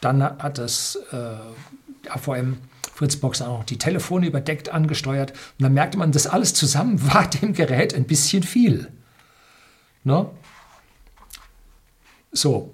dann 0.00 0.22
hat 0.22 0.58
das 0.58 0.98
äh, 1.12 2.08
AVM 2.08 2.58
Fritzbox 2.94 3.42
auch 3.42 3.64
die 3.64 3.78
Telefone 3.78 4.26
überdeckt 4.26 4.68
angesteuert. 4.68 5.32
Und 5.32 5.62
dann 5.62 5.74
merkte 5.74 5.98
man, 5.98 6.12
das 6.12 6.26
alles 6.26 6.54
zusammen 6.54 7.02
war 7.12 7.28
dem 7.28 7.52
Gerät 7.52 7.94
ein 7.94 8.04
bisschen 8.04 8.42
viel. 8.42 8.88
Ne? 10.04 10.26
So, 12.32 12.72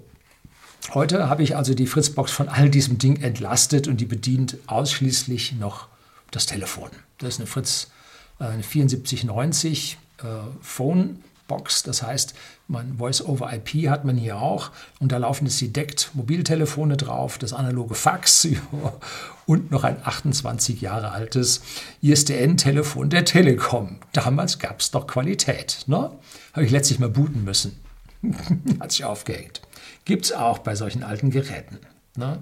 heute 0.93 1.29
habe 1.29 1.43
ich 1.43 1.55
also 1.55 1.73
die 1.73 1.87
Fritzbox 1.87 2.31
von 2.31 2.47
all 2.47 2.69
diesem 2.69 2.99
Ding 2.99 3.21
entlastet 3.21 3.87
und 3.87 3.99
die 3.99 4.05
bedient 4.05 4.57
ausschließlich 4.67 5.53
noch 5.53 5.87
das 6.31 6.45
Telefon. 6.45 6.89
Das 7.17 7.35
ist 7.35 7.39
eine 7.39 7.47
Fritz 7.47 7.91
äh, 8.39 8.45
eine 8.45 8.63
7490 8.63 9.97
äh, 10.19 10.23
Phone 10.61 11.23
Box. 11.47 11.83
Das 11.83 12.03
heißt, 12.03 12.33
man 12.67 12.97
Voice 12.97 13.25
over 13.25 13.51
IP 13.53 13.89
hat 13.89 14.05
man 14.05 14.17
hier 14.17 14.37
auch 14.37 14.71
und 14.99 15.11
da 15.11 15.17
laufen 15.17 15.45
jetzt 15.45 15.61
die 15.61 15.71
deckt 15.71 16.11
Mobiltelefone 16.13 16.97
drauf, 16.97 17.37
das 17.37 17.53
analoge 17.53 17.95
Fax 17.95 18.47
und 19.45 19.71
noch 19.71 19.83
ein 19.83 19.97
28 20.03 20.81
Jahre 20.81 21.11
altes 21.11 21.61
ISDN-Telefon 22.01 23.09
der 23.09 23.25
Telekom. 23.25 23.99
Damals 24.11 24.59
gab 24.59 24.81
es 24.81 24.91
doch 24.91 25.07
Qualität. 25.07 25.85
Ne? 25.87 26.11
Habe 26.53 26.65
ich 26.65 26.71
letztlich 26.71 26.99
mal 26.99 27.09
booten 27.09 27.43
müssen. 27.43 27.79
hat 28.79 28.91
sich 28.91 29.05
aufgehängt. 29.05 29.61
Gibt 30.05 30.25
es 30.25 30.31
auch 30.33 30.59
bei 30.59 30.75
solchen 30.75 31.03
alten 31.03 31.31
Geräten. 31.31 31.79
Ne? 32.15 32.41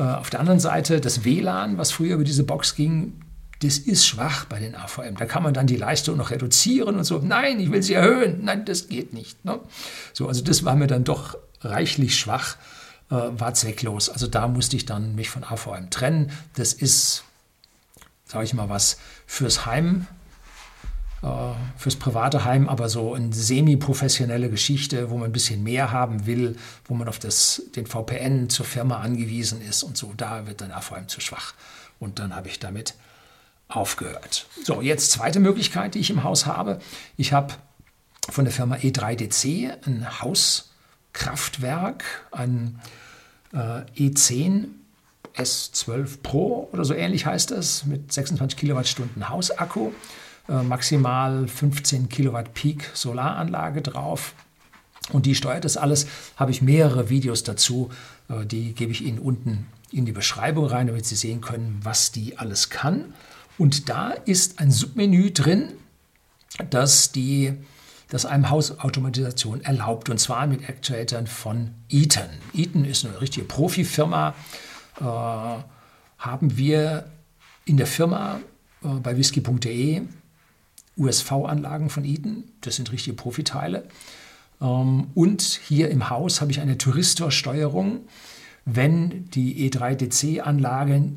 Äh, 0.00 0.14
auf 0.14 0.30
der 0.30 0.40
anderen 0.40 0.60
Seite 0.60 0.98
das 1.00 1.24
WLAN, 1.24 1.76
was 1.76 1.92
früher 1.92 2.14
über 2.14 2.24
diese 2.24 2.44
Box 2.44 2.74
ging, 2.74 3.20
das 3.60 3.76
ist 3.76 4.06
schwach 4.06 4.46
bei 4.46 4.58
den 4.58 4.74
AVM. 4.74 5.16
Da 5.18 5.26
kann 5.26 5.42
man 5.42 5.52
dann 5.52 5.66
die 5.66 5.76
Leistung 5.76 6.16
noch 6.16 6.30
reduzieren 6.30 6.96
und 6.96 7.04
so. 7.04 7.18
Nein, 7.18 7.60
ich 7.60 7.70
will 7.70 7.82
sie 7.82 7.92
erhöhen. 7.92 8.42
Nein, 8.42 8.64
das 8.64 8.88
geht 8.88 9.12
nicht. 9.12 9.44
Ne? 9.44 9.60
So, 10.14 10.26
also 10.28 10.42
das 10.42 10.64
war 10.64 10.74
mir 10.76 10.86
dann 10.86 11.04
doch 11.04 11.36
reichlich 11.60 12.18
schwach, 12.18 12.56
äh, 13.10 13.14
war 13.14 13.52
zwecklos. 13.52 14.08
Also 14.08 14.26
da 14.26 14.48
musste 14.48 14.76
ich 14.76 14.86
dann 14.86 15.14
mich 15.14 15.28
von 15.28 15.44
AVM 15.44 15.90
trennen. 15.90 16.32
Das 16.54 16.72
ist, 16.72 17.24
sage 18.24 18.44
ich 18.44 18.54
mal, 18.54 18.70
was 18.70 18.96
fürs 19.26 19.66
Heim, 19.66 20.06
fürs 21.76 21.96
private 21.96 22.44
Heim, 22.46 22.68
aber 22.68 22.88
so 22.88 23.12
eine 23.12 23.32
semi-professionelle 23.32 24.48
Geschichte, 24.48 25.10
wo 25.10 25.18
man 25.18 25.26
ein 25.26 25.32
bisschen 25.32 25.62
mehr 25.62 25.92
haben 25.92 26.24
will, 26.24 26.56
wo 26.86 26.94
man 26.94 27.08
auf 27.08 27.18
das, 27.18 27.62
den 27.76 27.86
VPN 27.86 28.48
zur 28.48 28.64
Firma 28.64 29.00
angewiesen 29.00 29.60
ist 29.60 29.82
und 29.82 29.98
so. 29.98 30.14
Da 30.16 30.46
wird 30.46 30.62
dann 30.62 30.70
AVM 30.70 31.08
zu 31.08 31.20
schwach. 31.20 31.52
Und 31.98 32.18
dann 32.18 32.34
habe 32.34 32.48
ich 32.48 32.58
damit 32.58 32.94
aufgehört. 33.68 34.46
So, 34.64 34.80
jetzt 34.80 35.10
zweite 35.10 35.40
Möglichkeit, 35.40 35.94
die 35.94 35.98
ich 35.98 36.08
im 36.08 36.24
Haus 36.24 36.46
habe. 36.46 36.80
Ich 37.18 37.34
habe 37.34 37.52
von 38.30 38.46
der 38.46 38.54
Firma 38.54 38.76
E3DC 38.76 39.86
ein 39.86 40.20
Hauskraftwerk, 40.22 42.04
ein 42.32 42.80
äh, 43.52 43.82
E10 44.08 44.68
S12 45.36 46.22
Pro 46.22 46.68
oder 46.72 46.84
so 46.84 46.94
ähnlich 46.94 47.26
heißt 47.26 47.50
das, 47.50 47.84
mit 47.84 48.12
26 48.12 48.58
Kilowattstunden 48.58 49.28
Hausakku, 49.28 49.88
äh, 49.88 49.92
maximal 50.52 51.46
15 51.48 52.08
Kilowatt 52.08 52.54
Peak 52.54 52.90
Solaranlage 52.94 53.82
drauf. 53.82 54.34
Und 55.12 55.26
die 55.26 55.34
steuert 55.34 55.64
das 55.64 55.76
alles. 55.76 56.06
Habe 56.36 56.50
ich 56.50 56.62
mehrere 56.62 57.08
Videos 57.08 57.42
dazu, 57.42 57.90
äh, 58.28 58.44
die 58.46 58.74
gebe 58.74 58.92
ich 58.92 59.04
Ihnen 59.04 59.18
unten 59.18 59.66
in 59.92 60.06
die 60.06 60.12
Beschreibung 60.12 60.66
rein, 60.66 60.86
damit 60.86 61.06
Sie 61.06 61.16
sehen 61.16 61.40
können, 61.40 61.80
was 61.82 62.12
die 62.12 62.38
alles 62.38 62.70
kann. 62.70 63.12
Und 63.58 63.88
da 63.88 64.10
ist 64.10 64.60
ein 64.60 64.70
Submenü 64.70 65.32
drin, 65.32 65.72
das, 66.70 67.12
die, 67.12 67.54
das 68.08 68.24
einem 68.24 68.50
Hausautomatisation 68.50 69.62
erlaubt. 69.62 70.08
Und 70.08 70.18
zwar 70.18 70.46
mit 70.46 70.68
Actuatoren 70.68 71.26
von 71.26 71.72
Eaton. 71.88 72.30
Eaton 72.54 72.84
ist 72.84 73.04
eine 73.04 73.20
richtige 73.20 73.46
Profifirma. 73.46 74.34
Äh, 75.00 75.04
haben 75.04 76.56
wir 76.56 77.10
in 77.64 77.76
der 77.76 77.86
Firma 77.86 78.40
äh, 78.82 78.88
bei 78.88 79.16
whisky.de 79.16 80.02
USV-Anlagen 81.00 81.90
von 81.90 82.04
Eaton. 82.04 82.44
Das 82.60 82.76
sind 82.76 82.92
richtige 82.92 83.16
Profiteile. 83.16 83.88
Ähm, 84.60 85.08
und 85.14 85.42
hier 85.42 85.90
im 85.90 86.10
Haus 86.10 86.40
habe 86.40 86.52
ich 86.52 86.60
eine 86.60 86.78
Thyristor-Steuerung. 86.78 88.00
Wenn 88.64 89.28
die 89.30 89.70
E3DC-Anlage 89.70 91.12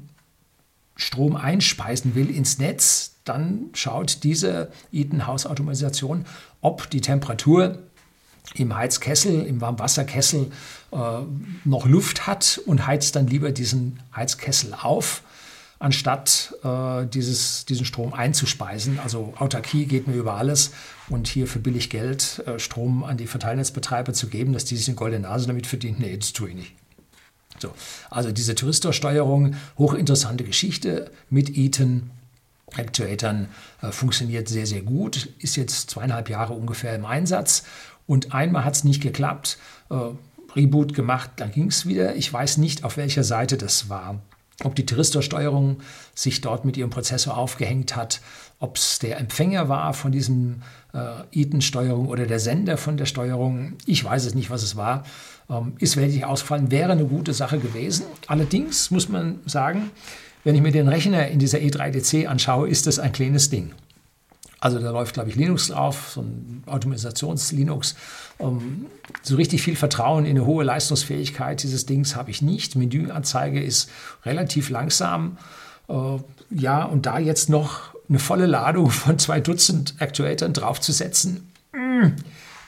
Strom 0.96 1.36
einspeisen 1.36 2.16
will 2.16 2.30
ins 2.30 2.60
Netz, 2.60 3.16
dann 3.26 3.70
schaut 3.74 4.24
diese 4.24 4.72
Eaton-Hausautomatisation, 4.92 6.26
ob 6.62 6.90
die 6.90 7.02
Temperatur 7.02 7.80
im 8.56 8.76
Heizkessel, 8.76 9.46
im 9.46 9.62
Warmwasserkessel 9.62 10.52
äh, 10.92 10.98
noch 11.66 11.86
Luft 11.88 12.28
hat 12.28 12.62
und 12.66 12.86
heizt 12.86 13.16
dann 13.16 13.28
lieber 13.28 13.52
diesen 13.52 14.00
Heizkessel 14.16 14.74
auf, 14.74 15.24
anstatt 15.84 16.56
äh, 16.64 17.06
dieses, 17.08 17.66
diesen 17.66 17.86
Strom 17.86 18.14
einzuspeisen. 18.14 19.00
Also 19.00 19.34
Autarkie 19.38 19.86
geht 19.86 20.08
mir 20.08 20.16
über 20.16 20.36
alles 20.36 20.72
und 21.10 21.28
hier 21.28 21.46
für 21.46 21.60
billig 21.60 21.90
Geld 21.90 22.42
äh, 22.48 22.58
Strom 22.58 23.04
an 23.04 23.18
die 23.18 23.28
Verteilnetzbetreiber 23.28 24.14
zu 24.14 24.28
geben, 24.28 24.54
dass 24.54 24.64
die 24.64 24.78
sich 24.78 24.88
eine 24.88 24.96
goldene 24.96 25.28
Nase 25.28 25.46
damit 25.46 25.68
verdienen, 25.68 25.98
nee, 26.00 26.16
das 26.16 26.32
tue 26.32 26.50
ich 26.50 26.56
nicht. 26.56 26.74
So, 27.60 27.74
also 28.10 28.32
diese 28.32 28.56
Touristorsteuerung, 28.56 29.56
hochinteressante 29.78 30.46
Geschichte 30.46 31.12
mit 31.30 31.56
Eaton. 31.58 32.12
Actuatoren 32.76 33.50
äh, 33.82 33.92
funktioniert 33.92 34.48
sehr, 34.48 34.66
sehr 34.66 34.84
gut, 34.84 35.30
ist 35.40 35.58
jetzt 35.58 35.90
zweieinhalb 35.90 36.30
Jahre 36.30 36.54
ungefähr 36.54 36.96
im 36.96 37.06
Einsatz 37.06 37.64
und 38.08 38.34
einmal 38.34 38.64
hat 38.64 38.76
es 38.76 38.86
nicht 38.86 39.02
geklappt, 39.02 39.58
äh, 39.90 39.96
Reboot 40.56 40.94
gemacht, 40.94 41.32
dann 41.36 41.52
ging 41.52 41.68
es 41.68 41.86
wieder. 41.86 42.16
Ich 42.16 42.32
weiß 42.32 42.58
nicht, 42.58 42.86
auf 42.86 42.96
welcher 42.96 43.26
Seite 43.26 43.58
das 43.58 43.90
war. 43.90 44.22
Ob 44.64 44.76
die 44.76 44.86
Touristorsteuerung 44.86 45.78
sich 46.14 46.42
dort 46.42 46.64
mit 46.64 46.78
ihrem 46.78 46.92
Prozessor 46.92 47.38
aufgehängt 47.38 47.96
hat, 47.96 48.22
ob 48.60 48.78
es 48.78 49.00
der 49.00 49.20
Empfänger 49.20 49.68
war 49.68 49.94
von 49.94 50.12
diesem 50.12 50.62
äh, 50.94 51.40
Eaton-Steuerung 51.40 52.08
oder 52.08 52.28
der 52.28 52.40
Sender 52.40 52.78
von 52.78 52.98
der 52.98 53.06
Steuerung. 53.06 53.74
Ich 53.86 54.04
weiß 54.04 54.26
es 54.26 54.36
nicht, 54.36 54.52
was 54.52 54.64
es 54.64 54.76
war 54.76 55.04
ähm, 55.50 55.74
ist 55.80 55.98
weltlich 55.98 56.26
ausgefallen, 56.26 56.72
wäre 56.72 56.92
eine 56.92 57.06
gute 57.06 57.34
Sache 57.34 57.60
gewesen. 57.60 58.06
Allerdings 58.28 58.92
muss 58.92 59.10
man 59.10 59.40
sagen, 59.46 59.92
wenn 60.44 60.56
ich 60.56 60.62
mir 60.62 60.72
den 60.72 60.88
Rechner 60.88 61.28
in 61.28 61.40
dieser 61.40 61.60
E3DC 61.60 62.26
anschaue, 62.26 62.70
ist 62.70 62.88
das 62.88 63.00
ein 63.00 63.12
kleines 63.12 63.50
Ding. 63.50 63.72
Also 64.64 64.80
da 64.80 64.92
läuft, 64.92 65.14
glaube 65.14 65.28
ich, 65.28 65.36
Linux 65.36 65.68
drauf, 65.68 66.12
so 66.14 66.22
ein 66.22 66.64
Automations-Linux. 66.68 67.96
Ähm, 68.40 68.86
so 69.22 69.36
richtig 69.36 69.62
viel 69.62 69.76
Vertrauen 69.76 70.24
in 70.24 70.38
eine 70.38 70.46
hohe 70.46 70.64
Leistungsfähigkeit 70.64 71.62
dieses 71.62 71.86
Dings 71.86 72.16
habe 72.16 72.32
ich 72.32 72.42
nicht. 72.42 72.78
Menüanzeige 72.78 73.62
ist 73.62 73.90
relativ 74.24 74.70
langsam. 74.70 75.38
Äh, 75.90 76.18
ja, 76.50 76.86
und 76.86 77.06
da 77.06 77.20
jetzt 77.20 77.50
noch 77.50 77.94
eine 78.08 78.20
volle 78.20 78.46
Ladung 78.46 78.90
von 78.90 79.20
zwei 79.20 79.42
Dutzend 79.42 79.96
Actuatoren 80.00 80.54
draufzusetzen, 80.54 81.52
mh, 81.74 82.08
mm, 82.08 82.16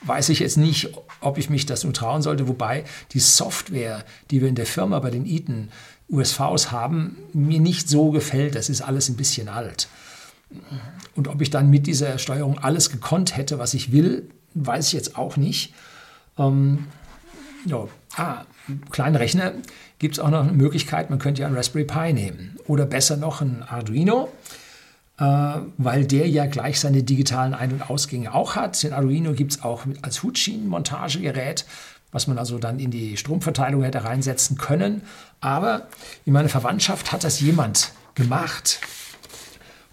weiß 0.02 0.28
ich 0.28 0.40
jetzt 0.40 0.58
nicht, 0.58 0.90
ob 1.22 1.38
ich 1.38 1.48
mich 1.48 1.64
das 1.64 1.84
nur 1.84 1.94
trauen 1.94 2.20
sollte. 2.20 2.46
Wobei 2.46 2.84
die 3.12 3.20
Software, 3.20 4.04
die 4.30 4.42
wir 4.42 4.48
in 4.50 4.54
der 4.54 4.66
Firma 4.66 4.98
bei 4.98 5.08
den 5.08 5.24
Eaton 5.24 5.70
USVs 6.10 6.72
haben, 6.72 7.16
mir 7.32 7.58
nicht 7.58 7.88
so 7.88 8.10
gefällt. 8.10 8.54
Das 8.54 8.68
ist 8.68 8.82
alles 8.82 9.08
ein 9.08 9.16
bisschen 9.16 9.48
alt. 9.48 9.88
Und 11.14 11.28
ob 11.28 11.40
ich 11.40 11.50
dann 11.50 11.70
mit 11.70 11.86
dieser 11.86 12.18
Steuerung 12.18 12.58
alles 12.58 12.90
gekonnt 12.90 13.36
hätte, 13.36 13.58
was 13.58 13.74
ich 13.74 13.92
will, 13.92 14.28
weiß 14.54 14.88
ich 14.88 14.92
jetzt 14.92 15.16
auch 15.16 15.36
nicht. 15.36 15.74
Ähm, 16.38 16.86
ja. 17.64 17.86
Ah, 18.16 18.44
kleinen 18.90 19.16
Rechner 19.16 19.52
gibt 19.98 20.14
es 20.14 20.20
auch 20.20 20.30
noch 20.30 20.42
eine 20.42 20.52
Möglichkeit, 20.52 21.10
man 21.10 21.18
könnte 21.18 21.42
ja 21.42 21.48
einen 21.48 21.56
Raspberry 21.56 21.84
Pi 21.84 22.12
nehmen. 22.12 22.56
Oder 22.66 22.86
besser 22.86 23.16
noch 23.16 23.40
ein 23.40 23.62
Arduino. 23.62 24.30
Äh, 25.18 25.24
weil 25.78 26.04
der 26.04 26.28
ja 26.28 26.46
gleich 26.46 26.78
seine 26.78 27.02
digitalen 27.02 27.54
Ein- 27.54 27.72
und 27.72 27.90
Ausgänge 27.90 28.34
auch 28.34 28.54
hat. 28.54 28.82
Den 28.82 28.92
Arduino 28.92 29.32
gibt 29.32 29.52
es 29.52 29.62
auch 29.62 29.84
als 30.02 30.22
Hutschienenmontagegerät, 30.22 31.64
was 32.12 32.26
man 32.26 32.38
also 32.38 32.58
dann 32.58 32.78
in 32.78 32.90
die 32.90 33.16
Stromverteilung 33.16 33.82
hätte 33.82 34.04
reinsetzen 34.04 34.58
können. 34.58 35.02
Aber 35.40 35.88
in 36.26 36.34
meiner 36.34 36.50
Verwandtschaft 36.50 37.12
hat 37.12 37.24
das 37.24 37.40
jemand 37.40 37.92
gemacht 38.14 38.80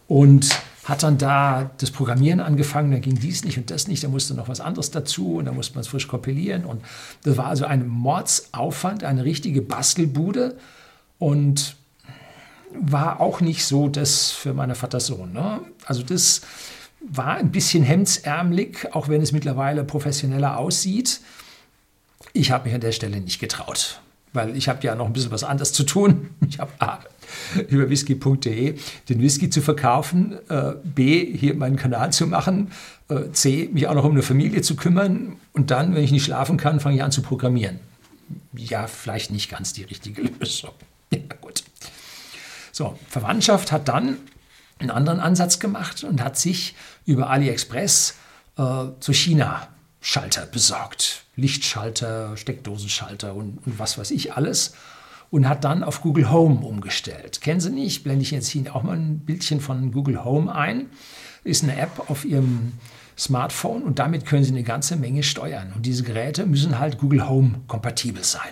und 0.08 0.50
hat 0.84 1.04
dann 1.04 1.18
da 1.18 1.72
das 1.78 1.92
Programmieren 1.92 2.42
angefangen, 2.42 2.92
da 2.92 3.00
ging 3.00 3.18
dies 3.18 3.46
nicht 3.46 3.58
und 3.58 3.72
das 3.72 3.88
nicht, 3.88 4.04
da 4.04 4.10
musste 4.10 4.34
noch 4.34 4.50
was 4.50 4.60
anderes 4.60 4.92
dazu 4.92 5.36
und 5.36 5.46
da 5.46 5.54
musste 5.54 5.76
man 5.76 5.82
es 5.82 5.88
frisch 5.88 6.08
kompilieren 6.08 6.66
und 6.66 6.84
das 7.24 7.38
war 7.38 7.46
also 7.46 7.66
ein 7.66 7.88
Mordsaufwand, 7.88 9.04
eine 9.04 9.24
richtige 9.24 9.62
Bastelbude 9.62 10.58
und 11.20 11.78
war 12.74 13.22
auch 13.22 13.40
nicht 13.40 13.66
so 13.66 13.88
das 13.88 14.32
für 14.32 14.54
meine 14.54 14.76
Vatersohn. 14.76 15.32
Ne? 15.32 15.62
Also 15.86 16.04
das 16.04 16.42
war 17.00 17.36
ein 17.36 17.52
bisschen 17.52 17.84
hemdsärmelig, 17.84 18.94
auch 18.94 19.08
wenn 19.08 19.22
es 19.22 19.32
mittlerweile 19.32 19.84
professioneller 19.84 20.58
aussieht. 20.58 21.22
Ich 22.34 22.52
habe 22.52 22.66
mich 22.66 22.74
an 22.74 22.82
der 22.82 22.92
Stelle 22.92 23.20
nicht 23.22 23.40
getraut. 23.40 24.02
Weil 24.34 24.58
ich 24.58 24.68
habe 24.68 24.84
ja 24.84 24.96
noch 24.96 25.06
ein 25.06 25.14
bisschen 25.14 25.32
was 25.32 25.44
anderes 25.44 25.74
zu 25.74 25.84
tun. 25.84 26.30
Ich 26.48 26.60
habe 26.60 26.72
A, 26.80 27.00
über 27.70 27.90
whisky.de 27.90 28.76
den 29.10 29.22
Whisky 29.22 29.50
zu 29.50 29.62
verkaufen, 29.62 30.38
äh, 30.50 30.74
B, 30.84 31.36
hier 31.36 31.56
meinen 31.56 31.78
Kanal 31.78 32.14
zu 32.14 32.28
machen, 32.28 32.72
äh, 33.10 33.32
C, 33.32 33.70
mich 33.74 33.88
auch 33.88 33.96
noch 33.96 34.04
um 34.04 34.12
eine 34.12 34.22
Familie 34.22 34.62
zu 34.62 34.76
kümmern 34.76 35.38
und 35.54 35.72
dann, 35.72 35.96
wenn 35.96 36.04
ich 36.04 36.12
nicht 36.12 36.26
schlafen 36.26 36.58
kann, 36.58 36.80
fange 36.80 36.98
ich 36.98 37.04
an 37.04 37.12
zu 37.12 37.24
programmieren. 37.24 37.80
Ja, 38.56 38.86
vielleicht 38.86 39.32
nicht 39.32 39.50
ganz 39.50 39.74
die 39.74 39.84
richtige 39.84 40.22
Lösung. 40.40 40.72
Ja, 41.12 41.20
gut. 41.42 41.64
So, 42.72 42.98
Verwandtschaft 43.08 43.72
hat 43.72 43.88
dann 43.88 44.18
einen 44.80 44.92
anderen 44.92 45.20
Ansatz 45.20 45.60
gemacht 45.60 46.04
und 46.04 46.24
hat 46.24 46.38
sich 46.38 46.76
über 47.06 47.30
AliExpress 47.30 48.16
äh, 48.58 48.86
zu 49.00 49.14
China 49.14 49.68
Schalter 50.06 50.46
besorgt. 50.46 51.24
Lichtschalter, 51.38 52.36
Steckdosenschalter 52.36 53.34
und, 53.34 53.66
und, 53.66 53.80
was 53.80 53.98
weiß 53.98 54.12
ich 54.12 54.34
alles. 54.34 54.76
Und 55.32 55.48
hat 55.48 55.64
dann 55.64 55.82
auf 55.84 56.02
Google 56.02 56.30
Home 56.30 56.60
umgestellt. 56.60 57.42
Kennen 57.42 57.62
Sie 57.62 57.72
nicht? 57.72 58.04
Blende 58.04 58.22
ich 58.22 58.32
jetzt 58.32 58.50
hier 58.50 58.76
auch 58.76 58.84
mal 58.84 58.98
ein 58.98 59.20
Bildchen 59.20 59.62
von 59.62 59.92
Google 59.94 60.24
Home 60.24 60.54
ein. 60.54 60.88
Ist 61.46 61.64
eine 61.64 61.78
App 61.78 62.10
auf 62.10 62.26
Ihrem 62.26 62.74
Smartphone 63.18 63.82
und 63.82 63.98
damit 63.98 64.26
können 64.26 64.44
Sie 64.44 64.52
eine 64.52 64.64
ganze 64.64 64.98
Menge 64.98 65.24
steuern. 65.24 65.72
Und 65.74 65.86
diese 65.86 66.04
Geräte 66.04 66.46
müssen 66.46 66.78
halt 66.78 66.98
Google 66.98 67.28
Home 67.28 67.62
kompatibel 67.68 68.24
sein. 68.24 68.52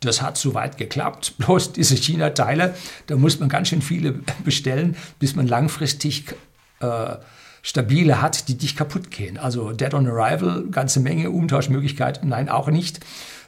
Das 0.00 0.20
hat 0.20 0.36
soweit 0.36 0.76
geklappt. 0.76 1.34
Bloß 1.38 1.72
diese 1.72 1.96
China-Teile, 1.96 2.74
da 3.06 3.16
muss 3.16 3.40
man 3.40 3.48
ganz 3.48 3.68
schön 3.68 3.80
viele 3.80 4.12
bestellen, 4.44 4.94
bis 5.18 5.34
man 5.34 5.48
langfristig 5.48 6.26
äh, 6.80 7.16
stabile 7.66 8.22
hat, 8.22 8.46
die 8.46 8.56
dich 8.56 8.76
kaputt 8.76 9.10
gehen. 9.10 9.38
Also 9.38 9.72
Dead 9.72 9.92
on 9.92 10.06
Arrival, 10.06 10.66
ganze 10.70 11.00
Menge 11.00 11.32
Umtauschmöglichkeiten, 11.32 12.28
nein, 12.28 12.48
auch 12.48 12.68
nicht. 12.68 13.00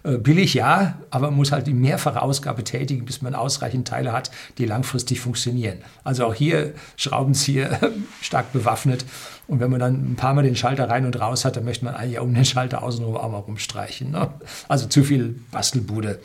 Äh, 0.02 0.18
billig 0.18 0.54
ja, 0.54 0.98
aber 1.10 1.28
man 1.28 1.36
muss 1.36 1.52
halt 1.52 1.68
die 1.68 1.72
mehrfache 1.72 2.20
Ausgabe 2.20 2.64
tätigen, 2.64 3.04
bis 3.04 3.22
man 3.22 3.36
ausreichend 3.36 3.86
Teile 3.86 4.12
hat, 4.12 4.32
die 4.58 4.64
langfristig 4.64 5.20
funktionieren. 5.20 5.78
Also 6.02 6.26
auch 6.26 6.34
hier 6.34 6.74
Schraubenzieher 6.96 7.78
stark 8.20 8.52
bewaffnet. 8.52 9.04
Und 9.46 9.60
wenn 9.60 9.70
man 9.70 9.78
dann 9.78 10.12
ein 10.12 10.16
paar 10.16 10.34
Mal 10.34 10.42
den 10.42 10.56
Schalter 10.56 10.90
rein 10.90 11.06
und 11.06 11.18
raus 11.20 11.44
hat, 11.44 11.56
dann 11.56 11.64
möchte 11.64 11.84
man 11.84 11.94
eigentlich 11.94 12.18
um 12.18 12.34
den 12.34 12.44
Schalter 12.44 12.82
außenrum 12.82 13.16
auch 13.16 13.30
mal 13.30 13.38
rumstreichen. 13.38 14.10
Ne? 14.10 14.28
Also 14.66 14.88
zu 14.88 15.04
viel 15.04 15.40
Bastelbude 15.52 16.18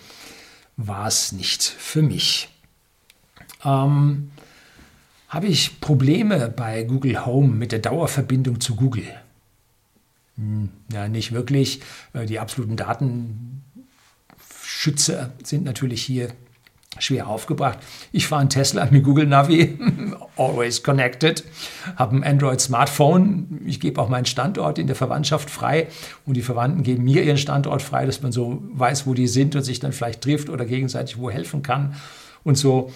war 0.77 1.05
es 1.05 1.31
nicht 1.31 1.61
für 1.61 2.01
mich. 2.01 2.49
Ähm, 3.63 4.31
habe 5.33 5.47
ich 5.47 5.81
Probleme 5.81 6.53
bei 6.55 6.83
Google 6.83 7.25
Home 7.25 7.47
mit 7.47 7.71
der 7.71 7.79
Dauerverbindung 7.79 8.61
zu 8.61 8.75
Google? 8.75 9.07
Hm, 10.37 10.69
ja, 10.91 11.07
nicht 11.07 11.31
wirklich. 11.31 11.81
Äh, 12.13 12.27
die 12.27 12.37
absoluten 12.39 12.77
Datenschützer 12.77 15.31
sind 15.43 15.63
natürlich 15.63 16.03
hier 16.03 16.29
schwer 16.99 17.27
aufgebracht. 17.27 17.79
Ich 18.11 18.27
fahre 18.27 18.41
einen 18.41 18.51
Tesla 18.51 18.87
mit 18.91 19.03
Google 19.03 19.25
Navi, 19.25 19.79
always 20.37 20.83
connected, 20.83 21.43
habe 21.95 22.15
ein 22.15 22.23
Android 22.23 22.61
Smartphone. 22.61 23.61
Ich 23.65 23.79
gebe 23.79 23.99
auch 23.99 24.09
meinen 24.09 24.27
Standort 24.27 24.77
in 24.77 24.85
der 24.85 24.95
Verwandtschaft 24.95 25.49
frei 25.49 25.87
und 26.27 26.35
die 26.35 26.43
Verwandten 26.43 26.83
geben 26.83 27.03
mir 27.03 27.23
ihren 27.23 27.39
Standort 27.39 27.81
frei, 27.81 28.05
dass 28.05 28.21
man 28.21 28.31
so 28.31 28.61
weiß, 28.73 29.07
wo 29.07 29.15
die 29.15 29.27
sind 29.27 29.55
und 29.55 29.63
sich 29.63 29.79
dann 29.79 29.93
vielleicht 29.93 30.21
trifft 30.21 30.49
oder 30.49 30.65
gegenseitig 30.65 31.17
wo 31.17 31.31
helfen 31.31 31.63
kann 31.63 31.95
und 32.43 32.55
so. 32.55 32.91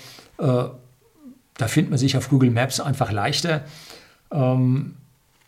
Da 1.58 1.68
findet 1.68 1.92
man 1.92 2.00
sich 2.00 2.18
auf 2.18 2.30
Google 2.30 2.52
Maps 2.52 2.80
einfach 2.80 3.12
leichter. 3.12 3.62
Ähm, 4.32 4.96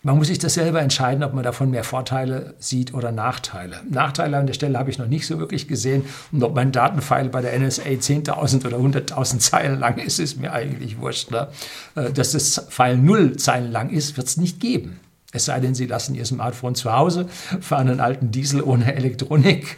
man 0.01 0.17
muss 0.17 0.27
sich 0.27 0.39
das 0.39 0.53
selber 0.53 0.81
entscheiden, 0.81 1.23
ob 1.25 1.33
man 1.33 1.43
davon 1.43 1.71
mehr 1.71 1.83
Vorteile 1.83 2.53
sieht 2.57 2.93
oder 2.93 3.11
Nachteile. 3.11 3.81
Nachteile 3.89 4.37
an 4.37 4.47
der 4.47 4.53
Stelle 4.53 4.79
habe 4.79 4.89
ich 4.89 4.97
noch 4.97 5.07
nicht 5.07 5.27
so 5.27 5.39
wirklich 5.39 5.67
gesehen. 5.67 6.05
Und 6.31 6.41
ob 6.41 6.55
mein 6.55 6.71
Datenfile 6.71 7.27
bei 7.27 7.41
der 7.41 7.59
NSA 7.59 7.83
10.000 7.83 8.65
oder 8.65 8.77
100.000 8.77 9.39
Zeilen 9.39 9.77
lang 9.79 9.97
ist, 9.97 10.19
ist 10.19 10.39
mir 10.39 10.53
eigentlich 10.53 10.99
wurscht. 10.99 11.31
Ne? 11.31 11.49
Äh, 11.95 12.11
dass 12.11 12.31
das 12.31 12.65
File 12.69 12.97
0 12.97 13.35
Zeilen 13.35 13.71
lang 13.71 13.89
ist, 13.89 14.15
wird 14.15 14.27
es 14.27 14.37
nicht 14.37 14.61
geben. 14.61 15.01
Es 15.33 15.45
sei 15.45 15.59
denn, 15.59 15.75
Sie 15.75 15.85
lassen 15.85 16.15
Ihr 16.15 16.25
Smartphone 16.25 16.75
zu 16.75 16.93
Hause, 16.93 17.27
fahren 17.59 17.89
einen 17.89 17.99
alten 17.99 18.31
Diesel 18.31 18.63
ohne 18.63 18.95
Elektronik 18.95 19.77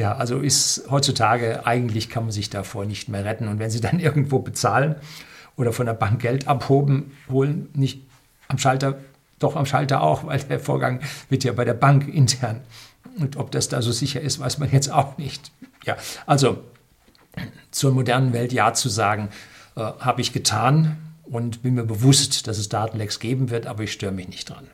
ja, 0.00 0.16
also 0.16 0.38
ist 0.38 0.86
heutzutage 0.90 1.66
eigentlich 1.66 2.08
kann 2.08 2.22
man 2.22 2.32
sich 2.32 2.48
davor 2.48 2.86
nicht 2.86 3.10
mehr 3.10 3.26
retten. 3.26 3.48
Und 3.48 3.58
wenn 3.58 3.68
Sie 3.68 3.82
dann 3.82 4.00
irgendwo 4.08 4.38
bezahlen 4.38 4.96
oder 5.56 5.74
von 5.74 5.84
der 5.84 5.92
Bank 5.92 6.22
Geld 6.22 6.48
abhoben, 6.48 7.12
holen, 7.28 7.68
nicht 7.74 8.00
am 8.48 8.56
Schalter, 8.56 8.98
doch 9.38 9.56
am 9.56 9.66
Schalter 9.66 10.00
auch, 10.02 10.24
weil 10.26 10.40
der 10.40 10.58
Vorgang 10.58 11.00
wird 11.28 11.44
ja 11.44 11.52
bei 11.52 11.66
der 11.66 11.74
Bank 11.74 12.08
intern. 12.08 12.62
Und 13.18 13.36
ob 13.36 13.50
das 13.50 13.68
da 13.68 13.82
so 13.82 13.92
sicher 13.92 14.22
ist, 14.22 14.40
weiß 14.40 14.56
man 14.56 14.70
jetzt 14.72 14.90
auch 14.90 15.18
nicht. 15.18 15.52
Ja, 15.84 15.98
also 16.24 16.64
zur 17.70 17.92
modernen 17.92 18.32
Welt 18.32 18.54
Ja 18.54 18.72
zu 18.72 18.88
sagen, 18.88 19.28
äh, 19.76 19.80
habe 19.80 20.22
ich 20.22 20.32
getan 20.32 20.96
und 21.24 21.62
bin 21.62 21.74
mir 21.74 21.84
bewusst, 21.84 22.46
dass 22.46 22.56
es 22.56 22.70
Datenlecks 22.70 23.20
geben 23.20 23.50
wird, 23.50 23.66
aber 23.66 23.82
ich 23.82 23.92
störe 23.92 24.12
mich 24.12 24.28
nicht 24.28 24.48
dran. 24.48 24.66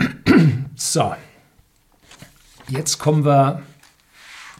So, 0.76 1.14
Jetzt 2.68 2.98
kommen 2.98 3.24
wir 3.24 3.62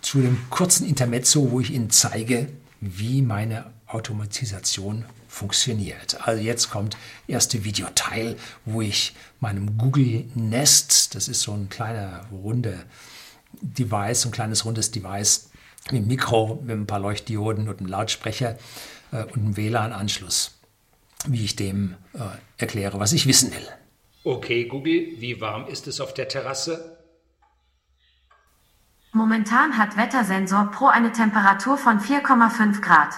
zu 0.03 0.21
dem 0.21 0.39
kurzen 0.51 0.87
Intermezzo, 0.87 1.51
wo 1.51 1.61
ich 1.61 1.71
Ihnen 1.71 1.91
zeige, 1.91 2.49
wie 2.81 3.23
meine 3.23 3.73
Automatisation 3.87 5.07
funktioniert. 5.27 6.19
Also 6.27 6.43
jetzt 6.43 6.71
kommt 6.71 6.97
erste 7.27 7.65
Videoteil, 7.65 8.37
wo 8.67 8.83
ich 8.83 9.15
meinem 9.41 9.79
Google 9.79 10.27
Nest, 10.35 11.15
das 11.15 11.29
ist 11.29 11.41
so 11.41 11.53
ein 11.53 11.69
kleiner 11.71 12.27
runde 12.31 12.85
Device, 13.63 14.27
ein 14.27 14.33
kleines 14.33 14.65
rundes 14.65 14.91
Device 14.91 15.51
mit 15.91 16.01
einem 16.01 16.09
Mikro, 16.09 16.63
mit 16.63 16.77
ein 16.77 16.87
paar 16.87 17.01
Leuchtdioden 17.01 17.69
und 17.69 17.79
einem 17.79 17.89
Lautsprecher 17.89 18.59
äh, 19.13 19.25
und 19.25 19.37
einem 19.37 19.57
WLAN-Anschluss, 19.57 20.53
wie 21.27 21.45
ich 21.45 21.57
dem 21.57 21.95
äh, 22.13 22.19
erkläre, 22.59 23.01
was 23.01 23.13
ich 23.13 23.27
wissen 23.27 23.51
will. 23.51 23.67
Okay, 24.25 24.67
Google, 24.67 25.09
wie 25.19 25.41
warm 25.41 25.67
ist 25.69 25.87
es 25.87 26.01
auf 26.01 26.15
der 26.15 26.29
Terrasse? 26.29 26.94
Momentan 29.15 29.79
hat 29.79 29.97
Wettersensor 29.97 30.73
Pro 30.73 30.89
eine 30.89 31.13
Temperatur 31.13 31.79
von 31.79 32.01
4,5 32.01 32.81
Grad. 32.81 33.11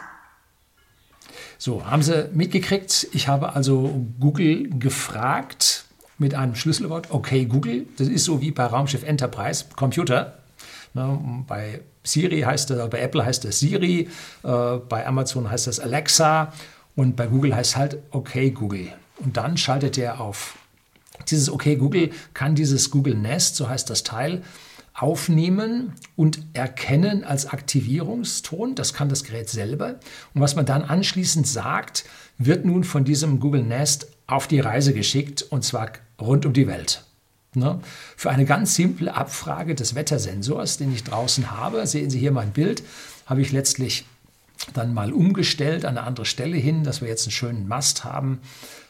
So, 1.57 1.87
haben 1.87 2.03
Sie 2.03 2.29
mitgekriegt? 2.35 3.09
Ich 3.13 3.29
habe 3.29 3.57
also 3.57 4.05
Google 4.21 4.69
gefragt 4.79 5.87
mit 6.19 6.35
einem 6.35 6.55
Schlüsselwort, 6.55 7.11
okay 7.11 7.47
Google, 7.47 7.87
das 7.97 8.09
ist 8.09 8.25
so 8.25 8.43
wie 8.43 8.51
bei 8.51 8.67
Raumschiff 8.67 9.05
Enterprise, 9.05 9.65
Computer. 9.75 10.39
Ne, 10.93 11.45
bei 11.47 11.81
Siri 12.03 12.43
heißt 12.43 12.71
das, 12.71 12.91
bei 12.91 13.01
Apple 13.01 13.25
heißt 13.25 13.45
das 13.45 13.59
Siri, 13.59 14.09
äh, 14.43 14.77
bei 14.89 15.07
Amazon 15.07 15.51
heißt 15.51 15.67
das 15.67 15.81
Alexa 15.81 16.53
und 16.95 17.17
bei 17.17 17.27
Google 17.27 17.55
heißt 17.55 17.77
halt 17.77 17.99
okay 18.11 18.51
Google. 18.51 18.93
Und 19.19 19.39
dann 19.39 19.57
schaltet 19.57 19.97
er 19.97 20.21
auf. 20.21 20.59
Dieses 21.31 21.49
okay 21.49 21.77
Google 21.77 22.11
kann 22.35 22.55
dieses 22.55 22.91
Google 22.91 23.15
Nest, 23.15 23.57
so 23.57 23.69
heißt 23.69 23.89
das 23.89 24.03
Teil, 24.03 24.43
aufnehmen 24.97 25.93
und 26.17 26.41
erkennen 26.55 27.23
als 27.23 27.47
Aktivierungston. 27.47 28.75
Das 28.75 28.95
kann 28.95 29.09
das 29.09 29.25
Gerät 29.25 29.51
selber. 29.51 30.01
Und 30.35 30.41
was 30.41 30.57
man 30.57 30.65
dann 30.65 30.83
anschließend 30.83 31.47
sagt, 31.47 32.05
wird 32.39 32.65
nun 32.65 32.83
von 32.83 33.05
diesem 33.05 33.39
Google 33.39 33.63
Nest 33.63 34.09
auf 34.27 34.47
die 34.47 34.61
Reise 34.61 34.95
geschickt 34.95 35.43
und 35.43 35.65
zwar 35.65 35.91
rund 36.21 36.47
um 36.47 36.53
die 36.53 36.67
Welt. 36.67 37.05
Ne? 37.55 37.81
Für 38.17 38.31
eine 38.31 38.47
ganz 38.47 38.75
simple 38.75 39.15
Abfrage 39.15 39.75
des 39.75 39.95
Wettersensors, 39.95 40.79
den 40.79 40.93
ich 40.93 41.05
draußen 41.05 41.51
habe, 41.51 41.87
sehen 41.87 42.11
Sie 42.11 42.19
hier 42.19 42.33
mein 42.33 42.53
Bild, 42.53 42.83
habe 43.27 43.43
ich 43.43 43.53
letztlich 43.53 44.07
dann 44.73 44.95
mal 44.95 45.13
umgestellt 45.13 45.85
an 45.85 45.99
eine 45.99 46.07
andere 46.07 46.27
Stelle 46.27 46.57
hin, 46.57 46.85
dass 46.85 47.03
wir 47.03 47.09
jetzt 47.09 47.27
einen 47.27 47.33
schönen 47.33 47.69
Mast 47.69 48.05
haben, 48.05 48.41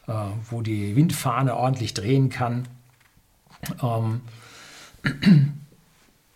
äh, 0.07 0.13
wo 0.51 0.63
die 0.63 0.95
Windfahne 0.95 1.57
ordentlich 1.57 1.95
drehen 1.95 2.29
kann. 2.29 2.69
Ähm, 3.83 4.21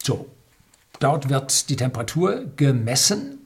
so, 0.03 0.27
dort 0.99 1.29
wird 1.29 1.69
die 1.71 1.77
Temperatur 1.77 2.45
gemessen 2.57 3.41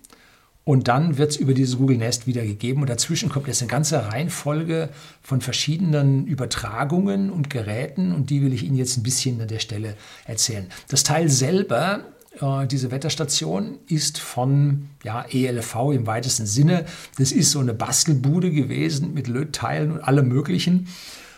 und 0.65 0.89
dann 0.89 1.19
wird 1.19 1.33
es 1.33 1.37
über 1.37 1.53
dieses 1.53 1.77
Google 1.77 1.99
Nest 1.99 2.27
wiedergegeben. 2.27 2.83
Und 2.83 2.89
dazwischen 2.89 3.29
kommt 3.29 3.47
jetzt 3.49 3.61
eine 3.61 3.71
ganze 3.71 4.07
Reihenfolge 4.07 4.89
von 5.23 5.43
verschiedenen 5.43 6.27
Übertragungen 6.27 7.31
und 7.31 7.51
Geräten. 7.51 8.13
Und 8.13 8.31
die 8.31 8.43
will 8.43 8.55
ich 8.55 8.63
Ihnen 8.63 8.77
jetzt 8.77 8.97
ein 8.97 9.03
bisschen 9.03 9.41
an 9.43 9.49
der 9.49 9.59
Stelle 9.59 9.95
erzählen. 10.25 10.67
Das 10.89 11.03
Teil 11.03 11.29
selber, 11.29 12.05
äh, 12.41 12.67
diese 12.67 12.91
Wetterstation, 12.91 13.79
ist 13.89 14.19
von 14.19 14.89
ja, 15.03 15.27
ELV 15.31 15.93
im 15.93 16.07
weitesten 16.07 16.47
Sinne. 16.47 16.87
Das 17.19 17.31
ist 17.31 17.51
so 17.51 17.61
eine 17.61 17.75
Bastelbude 17.75 18.51
gewesen 18.51 19.13
mit 19.13 19.29
Lötteilen 19.29 19.93
und 19.93 20.01
allem 20.01 20.29
Möglichen. 20.29 20.89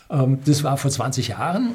Ähm, 0.08 0.38
das 0.44 0.62
war 0.62 0.76
vor 0.76 0.92
20 0.92 1.28
Jahren. 1.28 1.72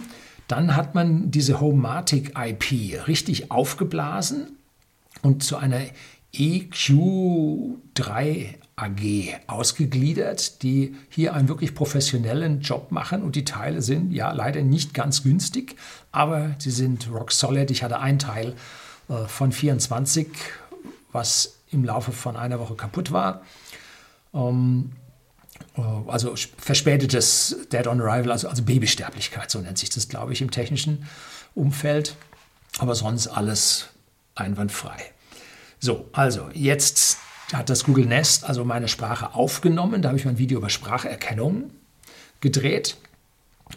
Dann 0.51 0.75
hat 0.75 0.93
man 0.95 1.31
diese 1.31 1.61
Homematic 1.61 2.33
IP 2.37 3.07
richtig 3.07 3.51
aufgeblasen 3.51 4.57
und 5.21 5.45
zu 5.45 5.55
einer 5.55 5.79
EQ3 6.33 8.55
AG 8.75 8.99
ausgegliedert, 9.47 10.61
die 10.61 10.97
hier 11.07 11.35
einen 11.35 11.47
wirklich 11.47 11.73
professionellen 11.73 12.59
Job 12.59 12.91
machen 12.91 13.23
und 13.23 13.37
die 13.37 13.45
Teile 13.45 13.81
sind 13.81 14.11
ja 14.11 14.33
leider 14.33 14.61
nicht 14.61 14.93
ganz 14.93 15.23
günstig, 15.23 15.77
aber 16.11 16.53
sie 16.57 16.71
sind 16.71 17.09
rock 17.09 17.31
solid. 17.31 17.71
Ich 17.71 17.81
hatte 17.81 17.99
ein 17.99 18.19
Teil 18.19 18.53
äh, 19.07 19.23
von 19.27 19.53
24, 19.53 20.27
was 21.13 21.59
im 21.71 21.85
Laufe 21.85 22.11
von 22.11 22.35
einer 22.35 22.59
Woche 22.59 22.75
kaputt 22.75 23.13
war. 23.13 23.43
Ähm, 24.33 24.91
äh, 24.91 25.00
also 26.07 26.35
verspätetes 26.57 27.55
Dead 27.71 27.87
on 27.87 28.01
Arrival, 28.01 28.31
also, 28.31 28.47
also 28.47 28.63
Babysterblichkeit, 28.63 29.51
so 29.51 29.59
nennt 29.59 29.77
sich 29.77 29.89
das, 29.89 30.07
glaube 30.07 30.33
ich, 30.33 30.41
im 30.41 30.51
technischen 30.51 31.07
Umfeld. 31.55 32.15
Aber 32.79 32.95
sonst 32.95 33.27
alles 33.27 33.89
einwandfrei. 34.35 34.97
So, 35.79 36.07
also 36.13 36.49
jetzt 36.53 37.17
hat 37.53 37.69
das 37.69 37.83
Google 37.83 38.05
Nest 38.05 38.45
also 38.45 38.63
meine 38.63 38.87
Sprache 38.87 39.33
aufgenommen. 39.33 40.01
Da 40.01 40.09
habe 40.09 40.17
ich 40.17 40.25
mein 40.25 40.37
Video 40.37 40.59
über 40.59 40.69
Spracherkennung 40.69 41.71
gedreht. 42.39 42.97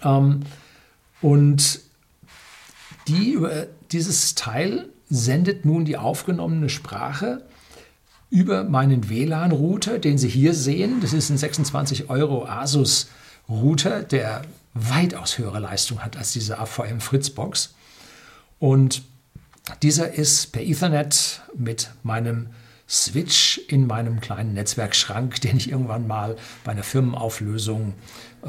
Ähm, 0.03 0.41
und 1.21 1.81
die, 3.09 3.33
über 3.33 3.67
dieses 3.91 4.35
Teil 4.35 4.89
sendet 5.09 5.65
nun 5.65 5.85
die 5.85 5.97
aufgenommene 5.97 6.69
Sprache 6.69 7.45
über 8.35 8.65
meinen 8.65 9.09
WLAN-Router, 9.09 10.01
den 10.01 10.19
Sie 10.19 10.29
hier 10.29 10.55
sehen. 10.55 11.01
Das 11.01 11.13
ist 11.13 11.31
ein 11.31 11.39
26 11.39 12.11
Euro 12.11 12.47
Asus-Router, 12.47 14.03
der 14.03 14.43
weitaus 14.75 15.39
höhere 15.39 15.61
Leistung 15.61 16.01
hat 16.01 16.17
als 16.17 16.33
diese 16.33 16.59
AVM 16.59 17.01
Fritzbox. 17.01 17.75
Und 18.59 19.05
dieser 19.83 20.15
ist 20.15 20.51
per 20.51 20.63
Ethernet 20.63 21.43
mit 21.57 21.91
meinem 22.03 22.49
Switch 22.89 23.59
in 23.69 23.87
meinem 23.87 24.21
kleinen 24.21 24.55
Netzwerkschrank, 24.55 25.41
den 25.43 25.57
ich 25.57 25.71
irgendwann 25.71 26.09
mal 26.09 26.35
bei 26.65 26.73
einer 26.73 26.83
Firmenauflösung 26.83 27.95
äh, 28.43 28.49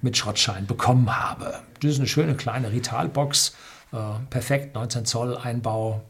mit 0.00 0.16
Schrottschein 0.16 0.66
bekommen 0.66 1.14
habe. 1.14 1.60
Das 1.82 1.90
ist 1.90 1.98
eine 1.98 2.08
schöne 2.08 2.36
kleine 2.36 2.72
Ritalbox, 2.72 3.54
äh, 3.92 3.96
perfekt, 4.30 4.74
19 4.76 5.04
Zoll 5.04 5.36
Einbau, 5.36 6.00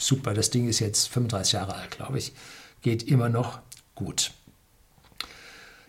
super. 0.00 0.34
Das 0.34 0.50
Ding 0.50 0.68
ist 0.68 0.80
jetzt 0.80 1.08
35 1.08 1.52
Jahre 1.52 1.74
alt, 1.74 1.90
glaube 1.90 2.18
ich, 2.18 2.32
geht 2.82 3.02
immer 3.04 3.28
noch 3.28 3.60
gut. 3.94 4.32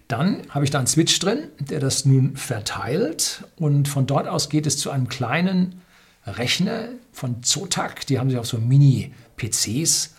Dann 0.07 0.41
habe 0.49 0.65
ich 0.65 0.71
da 0.71 0.79
einen 0.79 0.87
Switch 0.87 1.17
drin, 1.19 1.47
der 1.59 1.79
das 1.79 2.05
nun 2.05 2.35
verteilt 2.35 3.45
und 3.55 3.87
von 3.87 4.07
dort 4.07 4.27
aus 4.27 4.49
geht 4.49 4.67
es 4.67 4.77
zu 4.77 4.91
einem 4.91 5.07
kleinen 5.07 5.81
Rechner 6.25 6.89
von 7.13 7.43
Zotac. 7.43 8.05
Die 8.07 8.19
haben 8.19 8.29
sich 8.29 8.37
auf 8.37 8.45
so 8.45 8.57
Mini-PCs 8.57 10.15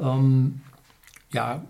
ähm, 0.00 0.60
ja, 1.32 1.62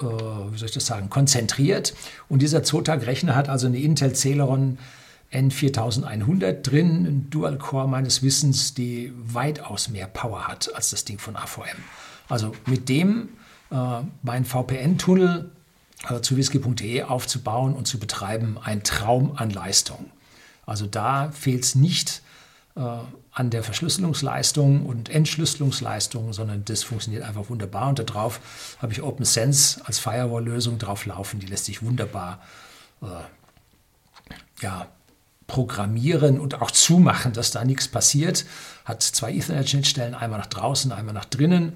äh, 0.00 0.04
wie 0.04 0.58
soll 0.58 0.68
ich 0.68 0.74
das 0.74 0.86
sagen, 0.86 1.10
konzentriert. 1.10 1.94
Und 2.28 2.42
dieser 2.42 2.62
Zotac-Rechner 2.62 3.34
hat 3.34 3.48
also 3.48 3.66
eine 3.66 3.78
Intel 3.78 4.14
Celeron 4.14 4.78
N4100 5.34 6.62
drin, 6.62 7.06
ein 7.06 7.30
Dual-Core 7.30 7.88
meines 7.88 8.22
Wissens, 8.22 8.74
die 8.74 9.12
weitaus 9.16 9.88
mehr 9.88 10.06
Power 10.06 10.46
hat 10.46 10.74
als 10.74 10.90
das 10.90 11.04
Ding 11.04 11.18
von 11.18 11.36
AVM. 11.36 11.82
Also 12.28 12.52
mit 12.66 12.88
dem 12.88 13.30
äh, 13.70 13.76
mein 14.22 14.44
VPN-Tunnel 14.44 15.50
äh, 16.08 16.20
zu 16.20 16.36
whisky.de 16.36 17.02
aufzubauen 17.02 17.74
und 17.74 17.86
zu 17.86 17.98
betreiben, 17.98 18.58
ein 18.62 18.82
Traum 18.82 19.36
an 19.36 19.50
Leistung. 19.50 20.10
Also 20.66 20.86
da 20.86 21.30
fehlt 21.32 21.64
es 21.64 21.74
nicht 21.74 22.22
äh, 22.76 22.80
an 23.32 23.50
der 23.50 23.62
Verschlüsselungsleistung 23.62 24.86
und 24.86 25.08
Entschlüsselungsleistung, 25.08 26.32
sondern 26.32 26.64
das 26.64 26.84
funktioniert 26.84 27.24
einfach 27.24 27.50
wunderbar. 27.50 27.88
Und 27.88 27.98
darauf 27.98 28.40
habe 28.78 28.92
ich 28.92 29.02
OpenSense 29.02 29.84
als 29.84 29.98
Firewall-Lösung 29.98 30.78
drauf 30.78 31.04
laufen. 31.06 31.40
Die 31.40 31.46
lässt 31.46 31.66
sich 31.66 31.82
wunderbar 31.82 32.40
äh, 33.02 33.06
ja, 34.60 34.86
programmieren 35.46 36.40
und 36.40 36.60
auch 36.62 36.70
zumachen, 36.70 37.32
dass 37.32 37.50
da 37.50 37.64
nichts 37.64 37.88
passiert. 37.88 38.44
Hat 38.84 39.02
zwei 39.02 39.32
Ethernet-Schnittstellen, 39.32 40.14
einmal 40.14 40.38
nach 40.38 40.46
draußen, 40.46 40.92
einmal 40.92 41.14
nach 41.14 41.26
drinnen. 41.26 41.74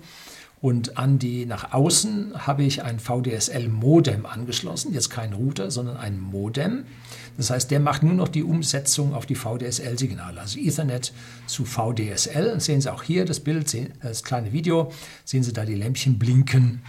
Und 0.61 0.99
an 0.99 1.21
die 1.21 1.47
nach 1.47 1.73
außen 1.73 2.47
habe 2.47 2.65
ich 2.65 2.83
ein 2.83 2.99
VDSL-Modem 2.99 4.27
angeschlossen. 4.27 4.93
Jetzt 4.93 5.09
kein 5.09 5.33
Router, 5.33 5.71
sondern 5.71 5.97
ein 5.97 6.19
Modem. 6.19 6.85
Das 7.37 7.51
heißt, 7.51 7.71
der 7.71 7.79
macht 7.79 8.03
nur 8.03 8.15
noch 8.15 8.27
die 8.27 8.43
Umsetzung 8.43 9.15
auf 9.15 9.25
die 9.25 9.37
VDSL-Signale, 9.37 10.41
also 10.41 10.59
Ethernet 10.59 11.13
zu 11.47 11.65
VDSL. 11.65 12.55
Das 12.55 12.65
sehen 12.65 12.81
Sie 12.81 12.93
auch 12.93 13.05
hier 13.05 13.25
das 13.25 13.39
Bild, 13.39 13.73
das 14.03 14.25
kleine 14.25 14.53
Video, 14.53 14.91
sehen 15.25 15.45
Sie 15.45 15.53
da 15.53 15.65
die 15.65 15.77
Lämpchen 15.77 16.19
blinken. 16.19 16.83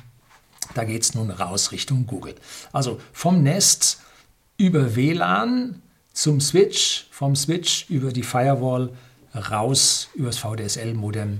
Da 0.74 0.84
geht 0.84 1.04
es 1.04 1.14
nun 1.14 1.30
raus 1.30 1.72
Richtung 1.72 2.08
Google. 2.08 2.36
Also 2.72 3.00
vom 3.14 3.44
Nest 3.44 4.00
über 4.58 4.96
WLAN 4.96 5.82
zum 6.20 6.42
Switch, 6.42 7.08
vom 7.12 7.34
Switch 7.34 7.90
über 7.90 8.12
die 8.12 8.24
Firewall 8.24 8.90
raus 9.34 10.10
übers 10.16 10.38
VDSL-Modem, 10.38 11.40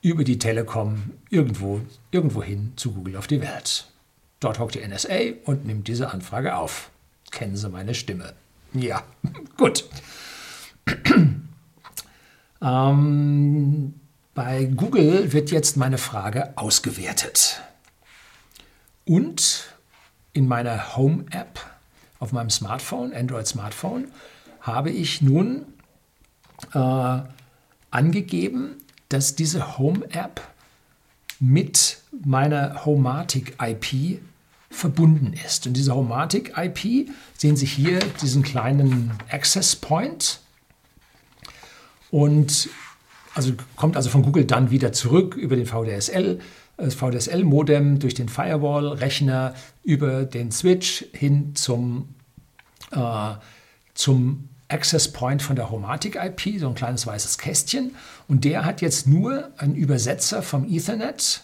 über 0.00 0.22
die 0.22 0.38
Telekom 0.38 1.10
irgendwo, 1.28 1.80
irgendwo 2.12 2.40
hin 2.40 2.72
zu 2.76 2.92
Google 2.92 3.16
auf 3.16 3.26
die 3.26 3.40
Welt. 3.40 3.88
Dort 4.38 4.60
hockt 4.60 4.76
die 4.76 4.86
NSA 4.86 5.40
und 5.44 5.66
nimmt 5.66 5.88
diese 5.88 6.10
Anfrage 6.10 6.54
auf. 6.56 6.90
Kennen 7.32 7.56
Sie 7.56 7.68
meine 7.68 7.94
Stimme? 7.94 8.32
Ja, 8.74 9.02
gut. 9.56 9.86
ähm, 12.62 13.94
bei 14.34 14.64
Google 14.66 15.32
wird 15.32 15.50
jetzt 15.50 15.76
meine 15.76 15.98
Frage 15.98 16.56
ausgewertet. 16.56 17.60
Und 19.04 19.74
in 20.32 20.46
meiner 20.46 20.96
Home-App 20.96 21.71
auf 22.22 22.30
meinem 22.30 22.50
Smartphone, 22.50 23.12
Android-Smartphone, 23.12 24.06
habe 24.60 24.90
ich 24.90 25.22
nun 25.22 25.66
äh, 26.72 27.18
angegeben, 27.90 28.76
dass 29.08 29.34
diese 29.34 29.76
Home-App 29.76 30.40
mit 31.40 31.98
meiner 32.24 32.84
Homatic-IP 32.84 34.20
verbunden 34.70 35.34
ist. 35.44 35.66
Und 35.66 35.76
diese 35.76 35.96
Homatic 35.96 36.52
IP 36.56 37.10
sehen 37.36 37.56
Sie 37.56 37.66
hier 37.66 37.98
diesen 38.22 38.44
kleinen 38.44 39.10
Access 39.28 39.74
Point 39.74 40.38
und 42.12 42.68
also 43.34 43.52
kommt 43.74 43.96
also 43.96 44.10
von 44.10 44.22
Google 44.22 44.44
dann 44.44 44.70
wieder 44.70 44.92
zurück 44.92 45.34
über 45.34 45.56
den 45.56 45.66
VDSL, 45.66 46.38
das 46.76 46.94
VDSL-Modem 46.94 47.98
durch 47.98 48.14
den 48.14 48.28
Firewall-Rechner 48.28 49.54
über 49.84 50.24
den 50.24 50.50
Switch 50.50 51.04
hin 51.12 51.54
zum, 51.54 52.14
äh, 52.90 53.34
zum 53.94 54.48
Access 54.68 55.12
Point 55.12 55.42
von 55.42 55.54
der 55.56 55.70
Homatic 55.70 56.16
IP, 56.16 56.58
so 56.58 56.68
ein 56.68 56.74
kleines 56.74 57.06
weißes 57.06 57.38
Kästchen. 57.38 57.94
Und 58.26 58.44
der 58.44 58.64
hat 58.64 58.80
jetzt 58.80 59.06
nur 59.06 59.50
einen 59.58 59.74
Übersetzer 59.74 60.42
vom 60.42 60.66
Ethernet 60.68 61.42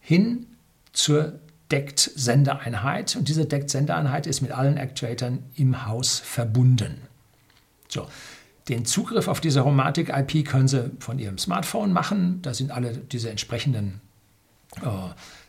hin 0.00 0.46
zur 0.92 1.38
Deckt-Sendeeinheit 1.70 3.16
und 3.16 3.28
diese 3.28 3.46
Deckt-Sendeeinheit 3.46 4.26
ist 4.26 4.42
mit 4.42 4.52
allen 4.52 4.76
Actuatoren 4.76 5.40
im 5.56 5.86
Haus 5.86 6.18
verbunden. 6.18 7.00
So, 7.88 8.06
den 8.68 8.84
Zugriff 8.84 9.28
auf 9.28 9.40
diese 9.40 9.64
Homatic-IP 9.64 10.46
können 10.46 10.68
Sie 10.68 10.90
von 11.00 11.18
Ihrem 11.18 11.38
Smartphone 11.38 11.92
machen. 11.92 12.40
Da 12.42 12.54
sind 12.54 12.70
alle 12.70 12.92
diese 12.92 13.30
entsprechenden 13.30 14.00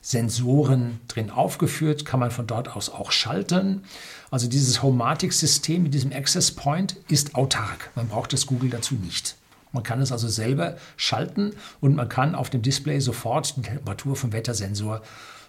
Sensoren 0.01 0.99
drin 1.07 1.31
aufgeführt, 1.31 2.05
kann 2.05 2.19
man 2.19 2.29
von 2.29 2.45
dort 2.45 2.75
aus 2.75 2.89
auch 2.89 3.11
schalten. 3.11 3.83
Also 4.29 4.47
dieses 4.47 4.83
Homatic-System 4.83 5.81
mit 5.81 5.95
diesem 5.95 6.13
Access 6.13 6.51
Point 6.51 6.97
ist 7.07 7.33
autark. 7.33 7.89
Man 7.95 8.07
braucht 8.07 8.31
das 8.31 8.45
Google 8.45 8.69
dazu 8.69 8.93
nicht. 8.95 9.35
Man 9.71 9.81
kann 9.81 9.99
es 10.01 10.11
also 10.11 10.27
selber 10.27 10.77
schalten 10.95 11.53
und 11.81 11.95
man 11.95 12.07
kann 12.07 12.35
auf 12.35 12.49
dem 12.49 12.61
Display 12.61 12.99
sofort 12.99 13.57
die 13.57 13.63
Temperatur 13.63 14.15
vom 14.15 14.31
Wettersensor 14.31 15.01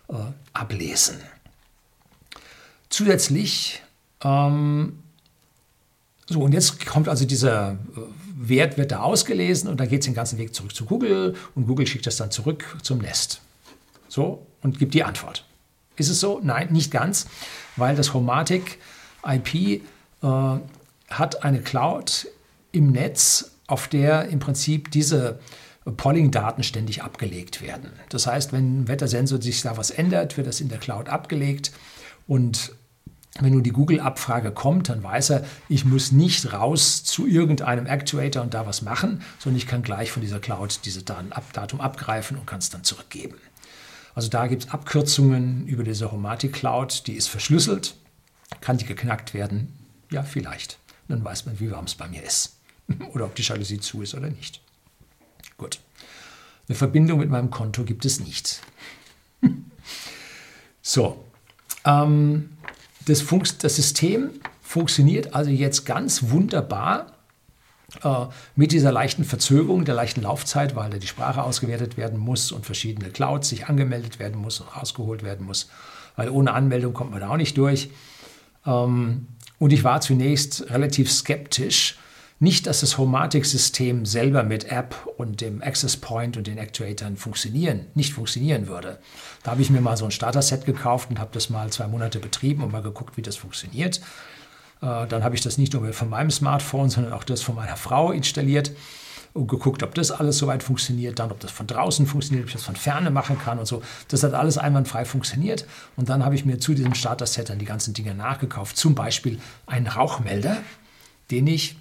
äh, 0.09 0.15
ablesen. 0.55 1.17
Zusätzlich, 2.89 3.83
ähm, 4.23 5.01
so 6.27 6.41
und 6.41 6.53
jetzt 6.53 6.85
kommt 6.87 7.09
also 7.09 7.25
dieser 7.25 7.73
äh, 7.73 7.77
Wert, 8.49 8.79
wird 8.79 8.91
da 8.91 9.01
ausgelesen 9.01 9.69
und 9.69 9.79
dann 9.79 9.89
geht 9.89 10.01
es 10.01 10.07
den 10.07 10.15
ganzen 10.15 10.39
Weg 10.39 10.55
zurück 10.55 10.75
zu 10.75 10.87
Google 10.87 11.35
und 11.55 11.67
Google 11.67 11.87
schickt 11.87 12.07
das 12.07 12.17
dann 12.17 12.31
zurück 12.31 12.79
zum 12.83 12.99
Nest. 12.99 13.41
So 14.17 14.47
und 14.63 14.79
gibt 14.79 14.95
die 14.95 15.05
Antwort. 15.05 15.45
Ist 15.97 16.09
es 16.09 16.21
so? 16.21 16.41
Nein, 16.43 16.73
nicht 16.73 16.91
ganz, 16.91 17.27
weil 17.77 17.95
das 17.95 18.15
Homatic 18.15 18.79
IP 19.23 19.55
äh, 19.55 19.81
hat 21.11 21.45
eine 21.45 21.61
Cloud 21.61 22.27
im 22.73 22.93
Netz, 22.93 23.51
auf 23.67 23.89
der 23.89 24.29
im 24.29 24.39
Prinzip 24.39 24.91
diese 24.91 25.39
Polling-Daten 25.85 26.63
ständig 26.63 27.03
abgelegt 27.03 27.61
werden. 27.61 27.91
Das 28.09 28.27
heißt, 28.27 28.55
wenn 28.55 28.81
ein 28.81 28.89
Wettersensor 28.89 29.43
sich 29.43 29.61
da 29.61 29.77
was 29.77 29.91
ändert, 29.91 30.39
wird 30.39 30.47
das 30.47 30.63
in 30.63 30.71
der 30.71 30.79
Cloud 30.79 31.11
abgelegt 31.11 31.73
und 32.27 32.73
wenn 33.39 33.53
nun 33.53 33.63
die 33.63 33.71
Google-Abfrage 33.71 34.51
kommt, 34.51 34.89
dann 34.89 35.03
weiß 35.03 35.29
er, 35.29 35.45
ich 35.69 35.85
muss 35.85 36.11
nicht 36.11 36.55
raus 36.55 37.05
zu 37.05 37.27
irgendeinem 37.27 37.85
Actuator 37.85 38.43
und 38.43 38.55
da 38.55 38.65
was 38.65 38.81
machen, 38.81 39.21
sondern 39.39 39.59
ich 39.59 39.67
kann 39.67 39.83
gleich 39.83 40.11
von 40.11 40.23
dieser 40.23 40.41
Cloud 40.41 40.81
diese 40.87 41.03
Daten, 41.03 41.31
Datum 41.53 41.83
abgreifen 41.83 42.39
und 42.39 42.47
kann 42.47 42.61
es 42.61 42.71
dann 42.71 42.83
zurückgeben. 42.83 43.37
Also 44.17 44.31
da 44.31 44.47
gibt 44.47 44.65
es 44.65 44.71
Abkürzungen 44.71 45.67
über 45.67 45.85
diese 45.85 46.11
Homati 46.11 46.49
Cloud, 46.49 47.07
die 47.07 47.13
ist 47.13 47.29
verschlüsselt. 47.29 47.97
Kann 48.63 48.79
die 48.79 48.87
geknackt 48.87 49.35
werden? 49.35 49.79
Ja, 50.11 50.23
vielleicht. 50.23 50.79
Dann 51.07 51.23
weiß 51.23 51.45
man, 51.45 51.61
wie 51.61 51.71
warm 51.71 51.85
es 51.85 51.97
bei 51.97 52.09
mir 52.09 52.23
ist. 52.23 52.57
oder 53.13 53.27
ob 53.27 53.35
die 53.35 53.43
Jalousie 53.43 53.79
zu 53.79 54.01
ist 54.01 54.15
oder 54.15 54.31
nicht. 54.31 54.63
Gut. 55.59 55.81
Eine 56.67 56.77
Verbindung 56.77 57.19
mit 57.19 57.29
meinem 57.29 57.51
Konto 57.51 57.85
gibt 57.85 58.07
es 58.07 58.19
nicht. 58.19 58.63
so. 60.83 61.23
Ähm, 61.85 62.57
das, 63.05 63.23
das 63.59 63.77
System 63.77 64.31
funktioniert 64.63 65.35
also 65.35 65.51
jetzt 65.51 65.85
ganz 65.85 66.31
wunderbar 66.31 67.16
mit 68.57 68.73
dieser 68.73 68.91
leichten 68.91 69.25
Verzögerung, 69.25 69.85
der 69.85 69.95
leichten 69.95 70.23
Laufzeit, 70.23 70.75
weil 70.75 70.91
da 70.91 70.99
die 70.99 71.07
Sprache 71.07 71.43
ausgewertet 71.43 71.97
werden 71.97 72.19
muss 72.19 72.51
und 72.51 72.67
verschiedene 72.67 73.11
Clouds 73.11 73.49
sich 73.49 73.67
angemeldet 73.67 74.19
werden 74.19 74.41
muss 74.41 74.61
und 74.61 74.69
rausgeholt 74.77 75.23
werden 75.23 75.47
muss, 75.47 75.69
weil 76.17 76.29
ohne 76.29 76.53
Anmeldung 76.53 76.95
kommt 76.95 77.13
man 77.13 77.21
da 77.21 77.31
auch 77.31 77.37
nicht 77.37 77.57
durch. 77.57 77.91
Ähm, 78.67 79.29
und 79.59 79.73
ich 79.73 79.85
war 79.85 80.01
zunächst 80.01 80.69
relativ 80.71 81.11
skeptisch, 81.11 81.97
nicht, 82.39 82.67
dass 82.67 82.81
das 82.81 82.99
Homatic-System 82.99 84.05
selber 84.05 84.43
mit 84.43 84.71
App 84.71 84.95
und 85.17 85.41
dem 85.41 85.63
Access 85.63 85.97
Point 85.97 86.37
und 86.37 86.47
den 86.47 86.59
Actuatoren 86.59 87.17
funktionieren, 87.17 87.87
nicht 87.95 88.13
funktionieren 88.13 88.67
würde. 88.67 88.99
Da 89.43 89.53
habe 89.53 89.63
ich 89.63 89.71
mir 89.71 89.81
mal 89.81 89.97
so 89.97 90.05
ein 90.05 90.11
Starter-Set 90.11 90.67
gekauft 90.67 91.09
und 91.09 91.19
habe 91.19 91.31
das 91.33 91.49
mal 91.49 91.71
zwei 91.71 91.87
Monate 91.87 92.19
betrieben 92.19 92.63
und 92.63 92.73
mal 92.73 92.83
geguckt, 92.83 93.17
wie 93.17 93.23
das 93.23 93.37
funktioniert. 93.37 94.03
Äh, 94.87 95.07
dann 95.09 95.25
habe 95.25 95.35
ich 95.35 95.41
das 95.41 95.59
nicht 95.59 95.73
nur 95.73 95.93
von 95.93 96.09
meinem 96.09 96.31
Smartphone, 96.31 96.91
sondern 96.91 97.13
auch 97.13 97.25
das 97.25 97.43
von 97.43 97.55
meiner 97.55 97.77
Frau 97.77 98.13
installiert 98.13 98.71
und 99.35 99.49
geguckt, 99.49 99.83
ob 99.83 99.95
das 99.95 100.11
alles 100.11 100.39
soweit 100.39 100.63
funktioniert, 100.63 101.19
dann 101.19 101.31
ob 101.31 101.41
das 101.41 101.51
von 101.51 101.67
draußen 101.67 102.07
funktioniert, 102.07 102.45
ob 102.45 102.49
ich 102.49 102.55
das 102.55 102.63
von 102.63 102.77
ferne 102.77 103.11
machen 103.11 103.39
kann 103.39 103.59
und 103.59 103.67
so. 103.67 103.83
Das 104.09 104.23
hat 104.23 104.33
alles 104.33 104.57
einwandfrei 104.57 105.05
funktioniert. 105.05 105.67
Und 105.97 106.09
dann 106.09 106.25
habe 106.25 106.35
ich 106.35 106.45
mir 106.45 106.59
zu 106.59 106.73
diesem 106.73 106.95
Starter-Set 106.95 107.51
dann 107.51 107.59
die 107.59 107.67
ganzen 107.67 107.93
Dinge 107.93 108.15
nachgekauft. 108.15 108.77
Zum 108.77 108.95
Beispiel 108.95 109.39
einen 109.67 109.89
Rauchmelder, 109.89 110.57
den 111.31 111.47
ich 111.47 111.77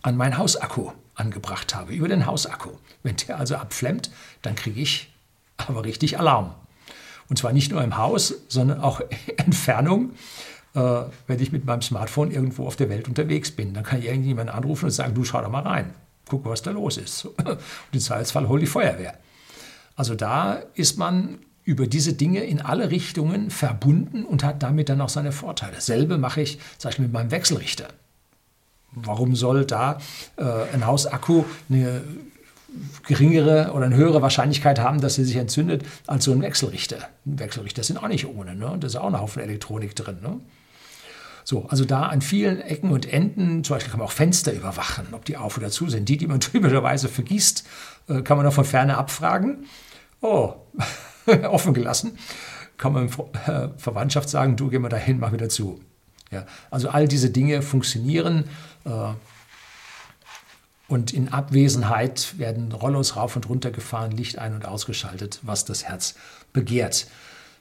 an 0.00 0.16
meinen 0.16 0.38
Hausakku 0.38 0.90
angebracht 1.14 1.74
habe, 1.74 1.92
über 1.92 2.08
den 2.08 2.26
Hausakku. 2.26 2.70
Wenn 3.02 3.16
der 3.16 3.38
also 3.38 3.56
abflemmt, 3.56 4.10
dann 4.40 4.56
kriege 4.56 4.80
ich 4.80 5.12
aber 5.58 5.84
richtig 5.84 6.18
Alarm. 6.18 6.54
Und 7.28 7.36
zwar 7.36 7.52
nicht 7.52 7.70
nur 7.70 7.84
im 7.84 7.96
Haus, 7.96 8.34
sondern 8.48 8.80
auch 8.80 9.00
Entfernung 9.36 10.10
äh, 10.74 11.02
wenn 11.26 11.40
ich 11.40 11.52
mit 11.52 11.64
meinem 11.64 11.82
Smartphone 11.82 12.30
irgendwo 12.30 12.66
auf 12.66 12.76
der 12.76 12.88
Welt 12.88 13.08
unterwegs 13.08 13.50
bin. 13.50 13.74
Dann 13.74 13.84
kann 13.84 13.98
ich 13.98 14.06
irgendjemanden 14.06 14.54
anrufen 14.54 14.86
und 14.86 14.90
sagen, 14.90 15.14
du 15.14 15.24
schau 15.24 15.42
doch 15.42 15.50
mal 15.50 15.62
rein, 15.62 15.94
guck, 16.28 16.44
was 16.44 16.62
da 16.62 16.70
los 16.70 16.96
ist. 16.96 17.24
Und 17.36 17.58
im 17.92 18.00
Zweifelsfall 18.00 18.48
hol 18.48 18.60
die 18.60 18.66
Feuerwehr. 18.66 19.14
Also 19.96 20.14
da 20.14 20.62
ist 20.74 20.98
man 20.98 21.38
über 21.64 21.86
diese 21.86 22.14
Dinge 22.14 22.42
in 22.44 22.60
alle 22.60 22.90
Richtungen 22.90 23.50
verbunden 23.50 24.24
und 24.24 24.42
hat 24.42 24.62
damit 24.62 24.88
dann 24.88 25.00
auch 25.00 25.08
seine 25.08 25.30
Vorteile. 25.30 25.74
Dasselbe 25.74 26.18
mache 26.18 26.40
ich 26.40 26.58
zum 26.78 26.88
Beispiel 26.88 27.04
mit 27.04 27.12
meinem 27.12 27.30
Wechselrichter. 27.30 27.88
Warum 28.92 29.36
soll 29.36 29.64
da 29.64 29.98
äh, 30.36 30.44
ein 30.74 30.86
Hausakku 30.86 31.44
eine 31.70 32.02
geringere 33.06 33.72
oder 33.74 33.86
eine 33.86 33.96
höhere 33.96 34.22
Wahrscheinlichkeit 34.22 34.80
haben, 34.80 35.00
dass 35.00 35.18
er 35.18 35.24
sich 35.24 35.36
entzündet, 35.36 35.84
als 36.06 36.24
so 36.24 36.32
ein 36.32 36.42
Wechselrichter? 36.42 37.08
Wechselrichter 37.24 37.84
sind 37.84 37.98
auch 37.98 38.08
nicht 38.08 38.26
ohne, 38.26 38.56
ne? 38.56 38.76
da 38.80 38.86
ist 38.86 38.96
auch 38.96 39.06
ein 39.06 39.20
Haufen 39.20 39.42
Elektronik 39.42 39.94
drin. 39.94 40.18
Ne? 40.22 40.40
So, 41.44 41.66
also 41.66 41.84
da 41.84 42.04
an 42.04 42.20
vielen 42.20 42.60
Ecken 42.60 42.90
und 42.90 43.12
Enden, 43.12 43.64
zum 43.64 43.76
Beispiel 43.76 43.90
kann 43.90 43.98
man 43.98 44.08
auch 44.08 44.12
Fenster 44.12 44.52
überwachen, 44.52 45.08
ob 45.12 45.24
die 45.24 45.36
auf 45.36 45.56
oder 45.58 45.70
zu 45.70 45.88
sind. 45.88 46.08
Die, 46.08 46.16
die 46.16 46.26
man 46.26 46.40
typischerweise 46.40 47.08
vergießt, 47.08 47.64
äh, 48.08 48.22
kann 48.22 48.36
man 48.36 48.46
auch 48.46 48.52
von 48.52 48.64
ferne 48.64 48.96
abfragen. 48.96 49.66
Oh, 50.20 50.54
offen 51.44 51.74
gelassen. 51.74 52.18
Kann 52.78 52.92
man 52.92 53.08
äh, 53.46 53.68
Verwandtschaft 53.76 54.28
sagen, 54.28 54.56
du 54.56 54.68
geh 54.68 54.78
mal 54.78 54.88
dahin, 54.88 55.18
mach 55.18 55.32
wieder 55.32 55.48
zu. 55.48 55.80
Ja, 56.30 56.46
also 56.70 56.88
all 56.88 57.08
diese 57.08 57.30
Dinge 57.30 57.62
funktionieren. 57.62 58.44
Äh, 58.84 59.12
und 60.88 61.12
in 61.12 61.30
Abwesenheit 61.30 62.38
werden 62.38 62.70
Rollos 62.72 63.16
rauf 63.16 63.36
und 63.36 63.48
runter 63.48 63.70
gefahren, 63.70 64.10
Licht 64.10 64.38
ein- 64.38 64.54
und 64.54 64.66
ausgeschaltet, 64.66 65.40
was 65.42 65.64
das 65.64 65.84
Herz 65.84 66.14
begehrt. 66.52 67.06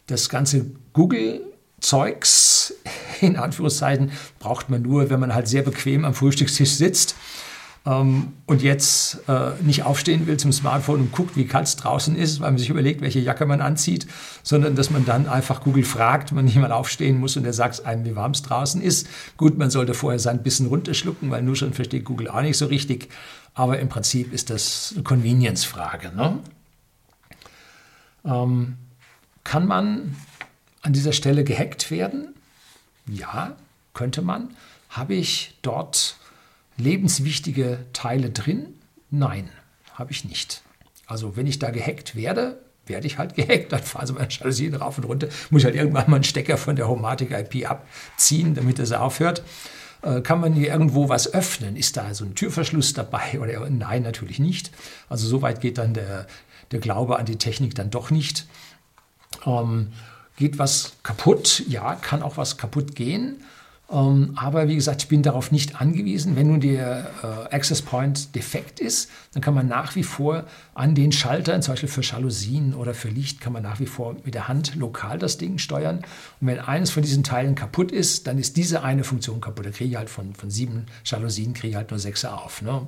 Das 0.08 0.28
ganze 0.28 0.66
Google 0.94 1.42
Zeugs, 1.80 2.74
in 3.28 3.38
Anführungszeichen, 3.38 4.12
braucht 4.40 4.70
man 4.70 4.82
nur, 4.82 5.10
wenn 5.10 5.20
man 5.20 5.34
halt 5.34 5.48
sehr 5.48 5.62
bequem 5.62 6.06
am 6.06 6.14
Frühstückstisch 6.14 6.72
sitzt 6.72 7.16
ähm, 7.86 8.34
und 8.46 8.62
jetzt 8.62 9.28
äh, 9.28 9.52
nicht 9.64 9.84
aufstehen 9.84 10.28
will 10.28 10.38
zum 10.38 10.52
Smartphone 10.52 11.02
und 11.02 11.12
guckt, 11.12 11.36
wie 11.36 11.46
kalt 11.46 11.68
es 11.68 11.76
draußen 11.78 12.16
ist, 12.16 12.40
weil 12.40 12.52
man 12.52 12.60
sich 12.60 12.70
überlegt, 12.70 13.02
welche 13.02 13.20
Jacke 13.20 13.46
man 13.46 13.62
anzieht, 13.62 14.06
sondern 14.44 14.76
dass 14.76 14.92
man 14.92 15.06
dann 15.06 15.28
einfach 15.28 15.64
Google 15.64 15.84
fragt, 15.84 16.32
man 16.32 16.46
nicht 16.46 16.58
mal 16.58 16.72
aufstehen 16.72 17.20
muss 17.20 17.38
und 17.38 17.46
er 17.46 17.54
sagt 17.54 17.86
einem, 17.86 18.06
wie 18.06 18.16
warm 18.16 18.32
es 18.32 18.44
draußen 18.44 18.82
ist. 18.82 19.08
Gut, 19.38 19.58
man 19.58 19.72
sollte 19.72 19.94
vorher 19.94 20.20
sein 20.20 20.44
bisschen 20.44 20.68
runterschlucken, 20.68 21.32
weil 21.32 21.42
nur 21.42 21.56
schon 21.56 21.74
versteht 21.74 22.06
Google 22.06 22.28
auch 22.28 22.42
nicht 22.42 22.58
so 22.58 22.68
richtig. 22.68 23.10
Aber 23.54 23.80
im 23.80 23.90
Prinzip 23.90 24.32
ist 24.32 24.50
das 24.50 24.94
eine 24.94 25.04
Convenience-Frage. 25.04 26.12
Ne? 26.16 26.40
Ähm, 28.24 28.78
kann 29.44 29.68
man 29.68 30.16
an 30.84 30.94
dieser 30.94 31.14
Stelle 31.14 31.44
gehackt 31.44 31.90
werden? 31.90 32.31
Ja, 33.12 33.56
könnte 33.94 34.22
man. 34.22 34.56
Habe 34.90 35.14
ich 35.16 35.58
dort 35.62 36.18
lebenswichtige 36.78 37.80
Teile 37.94 38.30
drin? 38.30 38.74
Nein, 39.10 39.50
habe 39.94 40.12
ich 40.12 40.26
nicht. 40.26 40.62
Also 41.06 41.36
wenn 41.36 41.48
ich 41.48 41.60
da 41.60 41.72
gehackt 41.72 42.16
werde, 42.16 42.62
werde 42.86 43.08
ich 43.08 43.18
halt 43.18 43.36
gehackt. 43.36 43.72
Dann 43.72 43.84
fahren 43.84 44.08
sie 44.08 44.14
meine 44.14 44.30
Jalousien 44.30 44.76
rauf 44.76 44.98
und 44.98 45.04
runter. 45.04 45.28
Muss 45.50 45.62
ich 45.62 45.66
halt 45.66 45.76
irgendwann 45.76 46.10
mal 46.10 46.16
einen 46.16 46.24
Stecker 46.24 46.58
von 46.58 46.76
der 46.76 46.88
Homatic 46.88 47.32
IP 47.32 47.70
abziehen, 47.70 48.56
damit 48.56 48.80
das 48.80 48.92
aufhört. 48.94 49.44
Äh, 50.02 50.22
kann 50.22 50.40
man 50.40 50.54
hier 50.54 50.70
irgendwo 50.70 51.10
was 51.10 51.34
öffnen? 51.34 51.76
Ist 51.76 51.98
da 51.98 52.14
so 52.14 52.24
ein 52.24 52.36
Türverschluss 52.36 52.94
dabei? 52.94 53.40
Oder 53.40 53.70
nein, 53.70 54.04
natürlich 54.04 54.40
nicht. 54.40 54.72
Also 55.10 55.28
so 55.28 55.42
weit 55.42 55.60
geht 55.60 55.78
dann 55.78 55.94
der, 55.94 56.28
der 56.72 56.80
Glaube 56.80 57.20
an 57.20 57.26
die 57.26 57.38
Technik 57.38 57.76
dann 57.76 57.90
doch 57.90 58.10
nicht. 58.10 58.48
Ähm, 59.46 59.90
Geht 60.38 60.60
was 60.60 60.94
kaputt? 61.04 61.64
Ja, 61.68 61.96
kann 61.96 62.24
auch 62.24 62.38
was 62.38 62.58
kaputt 62.58 62.96
gehen. 62.96 63.44
Ähm, 63.92 64.32
aber 64.36 64.70
wie 64.70 64.76
gesagt, 64.76 65.04
ich 65.04 65.10
bin 65.10 65.22
darauf 65.22 65.52
nicht 65.52 65.82
angewiesen. 65.82 66.36
Wenn 66.36 66.48
nun 66.48 66.62
der 66.62 67.12
äh, 67.52 67.54
Access 67.54 67.82
Point 67.82 68.34
defekt 68.36 68.80
ist, 68.80 69.12
dann 69.34 69.42
kann 69.42 69.54
man 69.54 69.68
nach 69.68 69.96
wie 69.96 70.04
vor 70.04 70.46
an 70.74 70.96
den 70.96 71.12
Schaltern, 71.12 71.62
zum 71.62 71.74
Beispiel 71.74 71.90
für 71.90 72.02
Jalousien 72.02 72.74
oder 72.74 72.94
für 72.94 73.10
Licht, 73.10 73.42
kann 73.42 73.52
man 73.52 73.64
nach 73.64 73.80
wie 73.80 73.86
vor 73.86 74.16
mit 74.24 74.34
der 74.34 74.48
Hand 74.48 74.76
lokal 74.76 75.20
das 75.20 75.38
Ding 75.38 75.58
steuern. 75.58 75.98
Und 76.40 76.48
wenn 76.48 76.60
eines 76.60 76.90
von 76.90 77.04
diesen 77.04 77.24
Teilen 77.24 77.56
kaputt 77.56 77.92
ist, 77.92 78.28
dann 78.28 78.38
ist 78.38 78.56
diese 78.56 78.82
eine 78.82 79.04
Funktion 79.04 79.42
kaputt. 79.42 79.66
Da 79.66 79.72
kriege 79.72 79.90
ich 79.90 79.98
halt 79.98 80.10
von, 80.10 80.34
von 80.36 80.50
sieben 80.50 80.86
Jalousien 81.04 81.54
kriege 81.54 81.72
ich 81.72 81.76
halt 81.76 81.92
nur 81.92 82.00
sechs 82.00 82.24
auf. 82.24 82.62
Ne? 82.62 82.88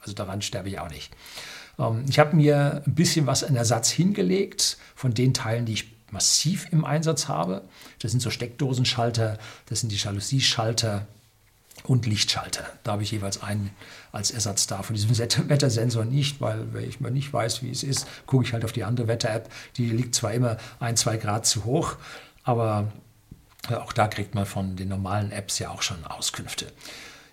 Also 0.00 0.14
daran 0.14 0.42
sterbe 0.42 0.68
ich 0.68 0.78
auch 0.78 0.90
nicht. 0.90 1.12
Ähm, 1.78 2.04
ich 2.08 2.20
habe 2.20 2.36
mir 2.36 2.82
ein 2.86 2.94
bisschen 2.94 3.26
was 3.26 3.42
an 3.42 3.56
Ersatz 3.56 3.90
hingelegt 3.90 4.78
von 4.94 5.12
den 5.12 5.34
Teilen, 5.34 5.66
die 5.66 5.72
ich 5.72 5.91
massiv 6.12 6.68
im 6.70 6.84
Einsatz 6.84 7.26
habe. 7.28 7.62
Das 7.98 8.10
sind 8.12 8.20
so 8.20 8.30
Steckdosenschalter, 8.30 9.38
das 9.66 9.80
sind 9.80 9.90
die 9.90 9.96
Jalousie-Schalter 9.96 11.06
und 11.84 12.06
Lichtschalter. 12.06 12.64
Da 12.84 12.92
habe 12.92 13.02
ich 13.02 13.10
jeweils 13.10 13.42
einen 13.42 13.70
als 14.12 14.30
Ersatz 14.30 14.66
da. 14.66 14.82
Von 14.82 14.94
diesem 14.94 15.18
Wettersensor 15.18 16.04
nicht, 16.04 16.40
weil 16.40 16.72
wenn 16.72 16.88
ich 16.88 17.00
mal 17.00 17.10
nicht 17.10 17.32
weiß, 17.32 17.62
wie 17.62 17.70
es 17.70 17.82
ist, 17.82 18.06
gucke 18.26 18.44
ich 18.44 18.52
halt 18.52 18.64
auf 18.64 18.72
die 18.72 18.84
andere 18.84 19.08
Wetter-App. 19.08 19.50
Die 19.76 19.90
liegt 19.90 20.14
zwar 20.14 20.32
immer 20.32 20.58
ein, 20.78 20.96
zwei 20.96 21.16
Grad 21.16 21.46
zu 21.46 21.64
hoch, 21.64 21.96
aber 22.44 22.92
auch 23.70 23.92
da 23.92 24.08
kriegt 24.08 24.34
man 24.34 24.46
von 24.46 24.76
den 24.76 24.88
normalen 24.88 25.32
Apps 25.32 25.58
ja 25.58 25.70
auch 25.70 25.82
schon 25.82 26.04
Auskünfte. 26.04 26.66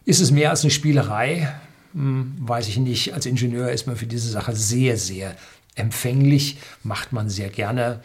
Ist 0.06 0.22
es 0.22 0.32
mehr 0.32 0.50
als 0.50 0.63
eine 0.63 0.72
Spielerei? 0.72 1.54
Hm, 1.94 2.36
weiß 2.39 2.68
ich 2.68 2.78
nicht. 2.78 3.13
Als 3.13 3.26
Ingenieur 3.26 3.72
ist 3.72 3.88
man 3.88 3.96
für 3.96 4.08
diese 4.08 4.30
Sache 4.30 4.56
sehr, 4.56 4.98
sehr 4.98 5.36
empfänglich, 5.76 6.58
macht 6.84 7.13
man 7.13 7.30
sehr 7.30 7.50
gerne. 7.50 8.02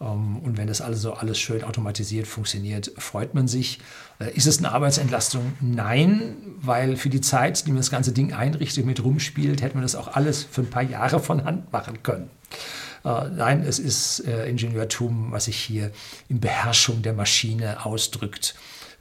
Ähm, 0.00 0.38
und 0.38 0.56
wenn 0.56 0.66
das 0.66 0.80
alles 0.80 1.02
so 1.02 1.12
alles 1.12 1.38
schön 1.38 1.64
automatisiert 1.64 2.26
funktioniert, 2.26 2.92
freut 2.98 3.34
man 3.34 3.48
sich. 3.48 3.80
Äh, 4.20 4.32
ist 4.34 4.46
es 4.46 4.58
eine 4.58 4.72
Arbeitsentlastung? 4.72 5.52
Nein, 5.60 6.36
weil 6.60 6.96
für 6.96 7.10
die 7.10 7.20
Zeit, 7.20 7.66
die 7.66 7.70
man 7.70 7.78
das 7.78 7.90
ganze 7.90 8.12
Ding 8.12 8.32
einrichtet, 8.32 8.84
mit 8.84 9.02
rumspielt, 9.02 9.62
hätte 9.62 9.74
man 9.74 9.82
das 9.82 9.94
auch 9.94 10.08
alles 10.08 10.44
für 10.44 10.62
ein 10.62 10.70
paar 10.70 10.82
Jahre 10.82 11.20
von 11.20 11.44
Hand 11.44 11.72
machen 11.72 12.02
können. 12.02 12.30
Äh, 13.04 13.28
nein, 13.30 13.62
es 13.62 13.78
ist 13.78 14.20
äh, 14.20 14.48
Ingenieurtum, 14.48 15.32
was 15.32 15.46
sich 15.46 15.56
hier 15.56 15.92
in 16.28 16.40
Beherrschung 16.40 17.02
der 17.02 17.12
Maschine 17.12 17.84
ausdrückt 17.84 18.54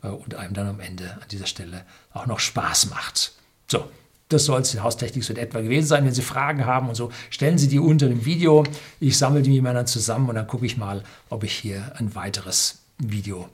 und 0.04 0.36
einem 0.36 0.54
dann 0.54 0.68
am 0.68 0.80
Ende 0.80 1.14
an 1.14 1.28
dieser 1.32 1.48
Stelle 1.48 1.84
auch 2.14 2.28
noch 2.28 2.40
Spaß 2.40 2.92
macht. 2.92 3.34
So, 3.66 3.90
das 4.30 4.46
soll 4.46 4.62
es 4.62 4.74
in 4.74 4.84
Haustechnik 4.84 5.24
so 5.24 5.34
in 5.34 5.40
etwa 5.40 5.62
gewesen 5.62 5.88
sein. 5.88 6.06
Wenn 6.06 6.14
Sie 6.14 6.22
Fragen 6.22 6.66
haben 6.66 6.90
und 6.90 6.96
so, 6.96 7.12
stellen 7.30 7.58
Sie 7.58 7.68
die 7.68 7.80
unter 7.80 8.08
dem 8.08 8.26
Video. 8.26 8.64
Ich 9.00 9.18
sammle 9.18 9.42
die 9.42 9.62
mir 9.62 9.74
dann 9.74 9.88
zusammen 9.88 10.30
und 10.30 10.36
dann 10.36 10.48
gucke 10.48 10.66
ich 10.66 10.78
mal, 10.78 11.04
ob 11.30 11.44
ich 11.44 11.54
hier 11.54 11.94
ein 11.98 12.14
weiteres 12.16 12.80
Video 12.98 13.50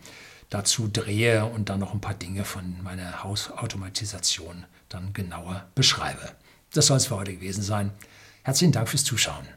dazu 0.50 0.90
drehe 0.92 1.46
und 1.46 1.70
dann 1.70 1.80
noch 1.80 1.94
ein 1.94 2.02
paar 2.02 2.14
Dinge 2.14 2.46
von 2.46 2.76
meiner 2.84 3.24
Hausautomatisation 3.24 4.66
dann 4.90 5.14
genauer 5.14 5.66
beschreibe. 5.76 6.32
Das 6.74 6.88
soll 6.88 6.98
es 6.98 7.08
für 7.08 7.16
heute 7.16 7.34
gewesen 7.34 7.64
sein. 7.64 7.92
Herzlichen 8.44 8.72
Dank 8.72 8.90
fürs 8.90 9.04
Zuschauen. 9.04 9.48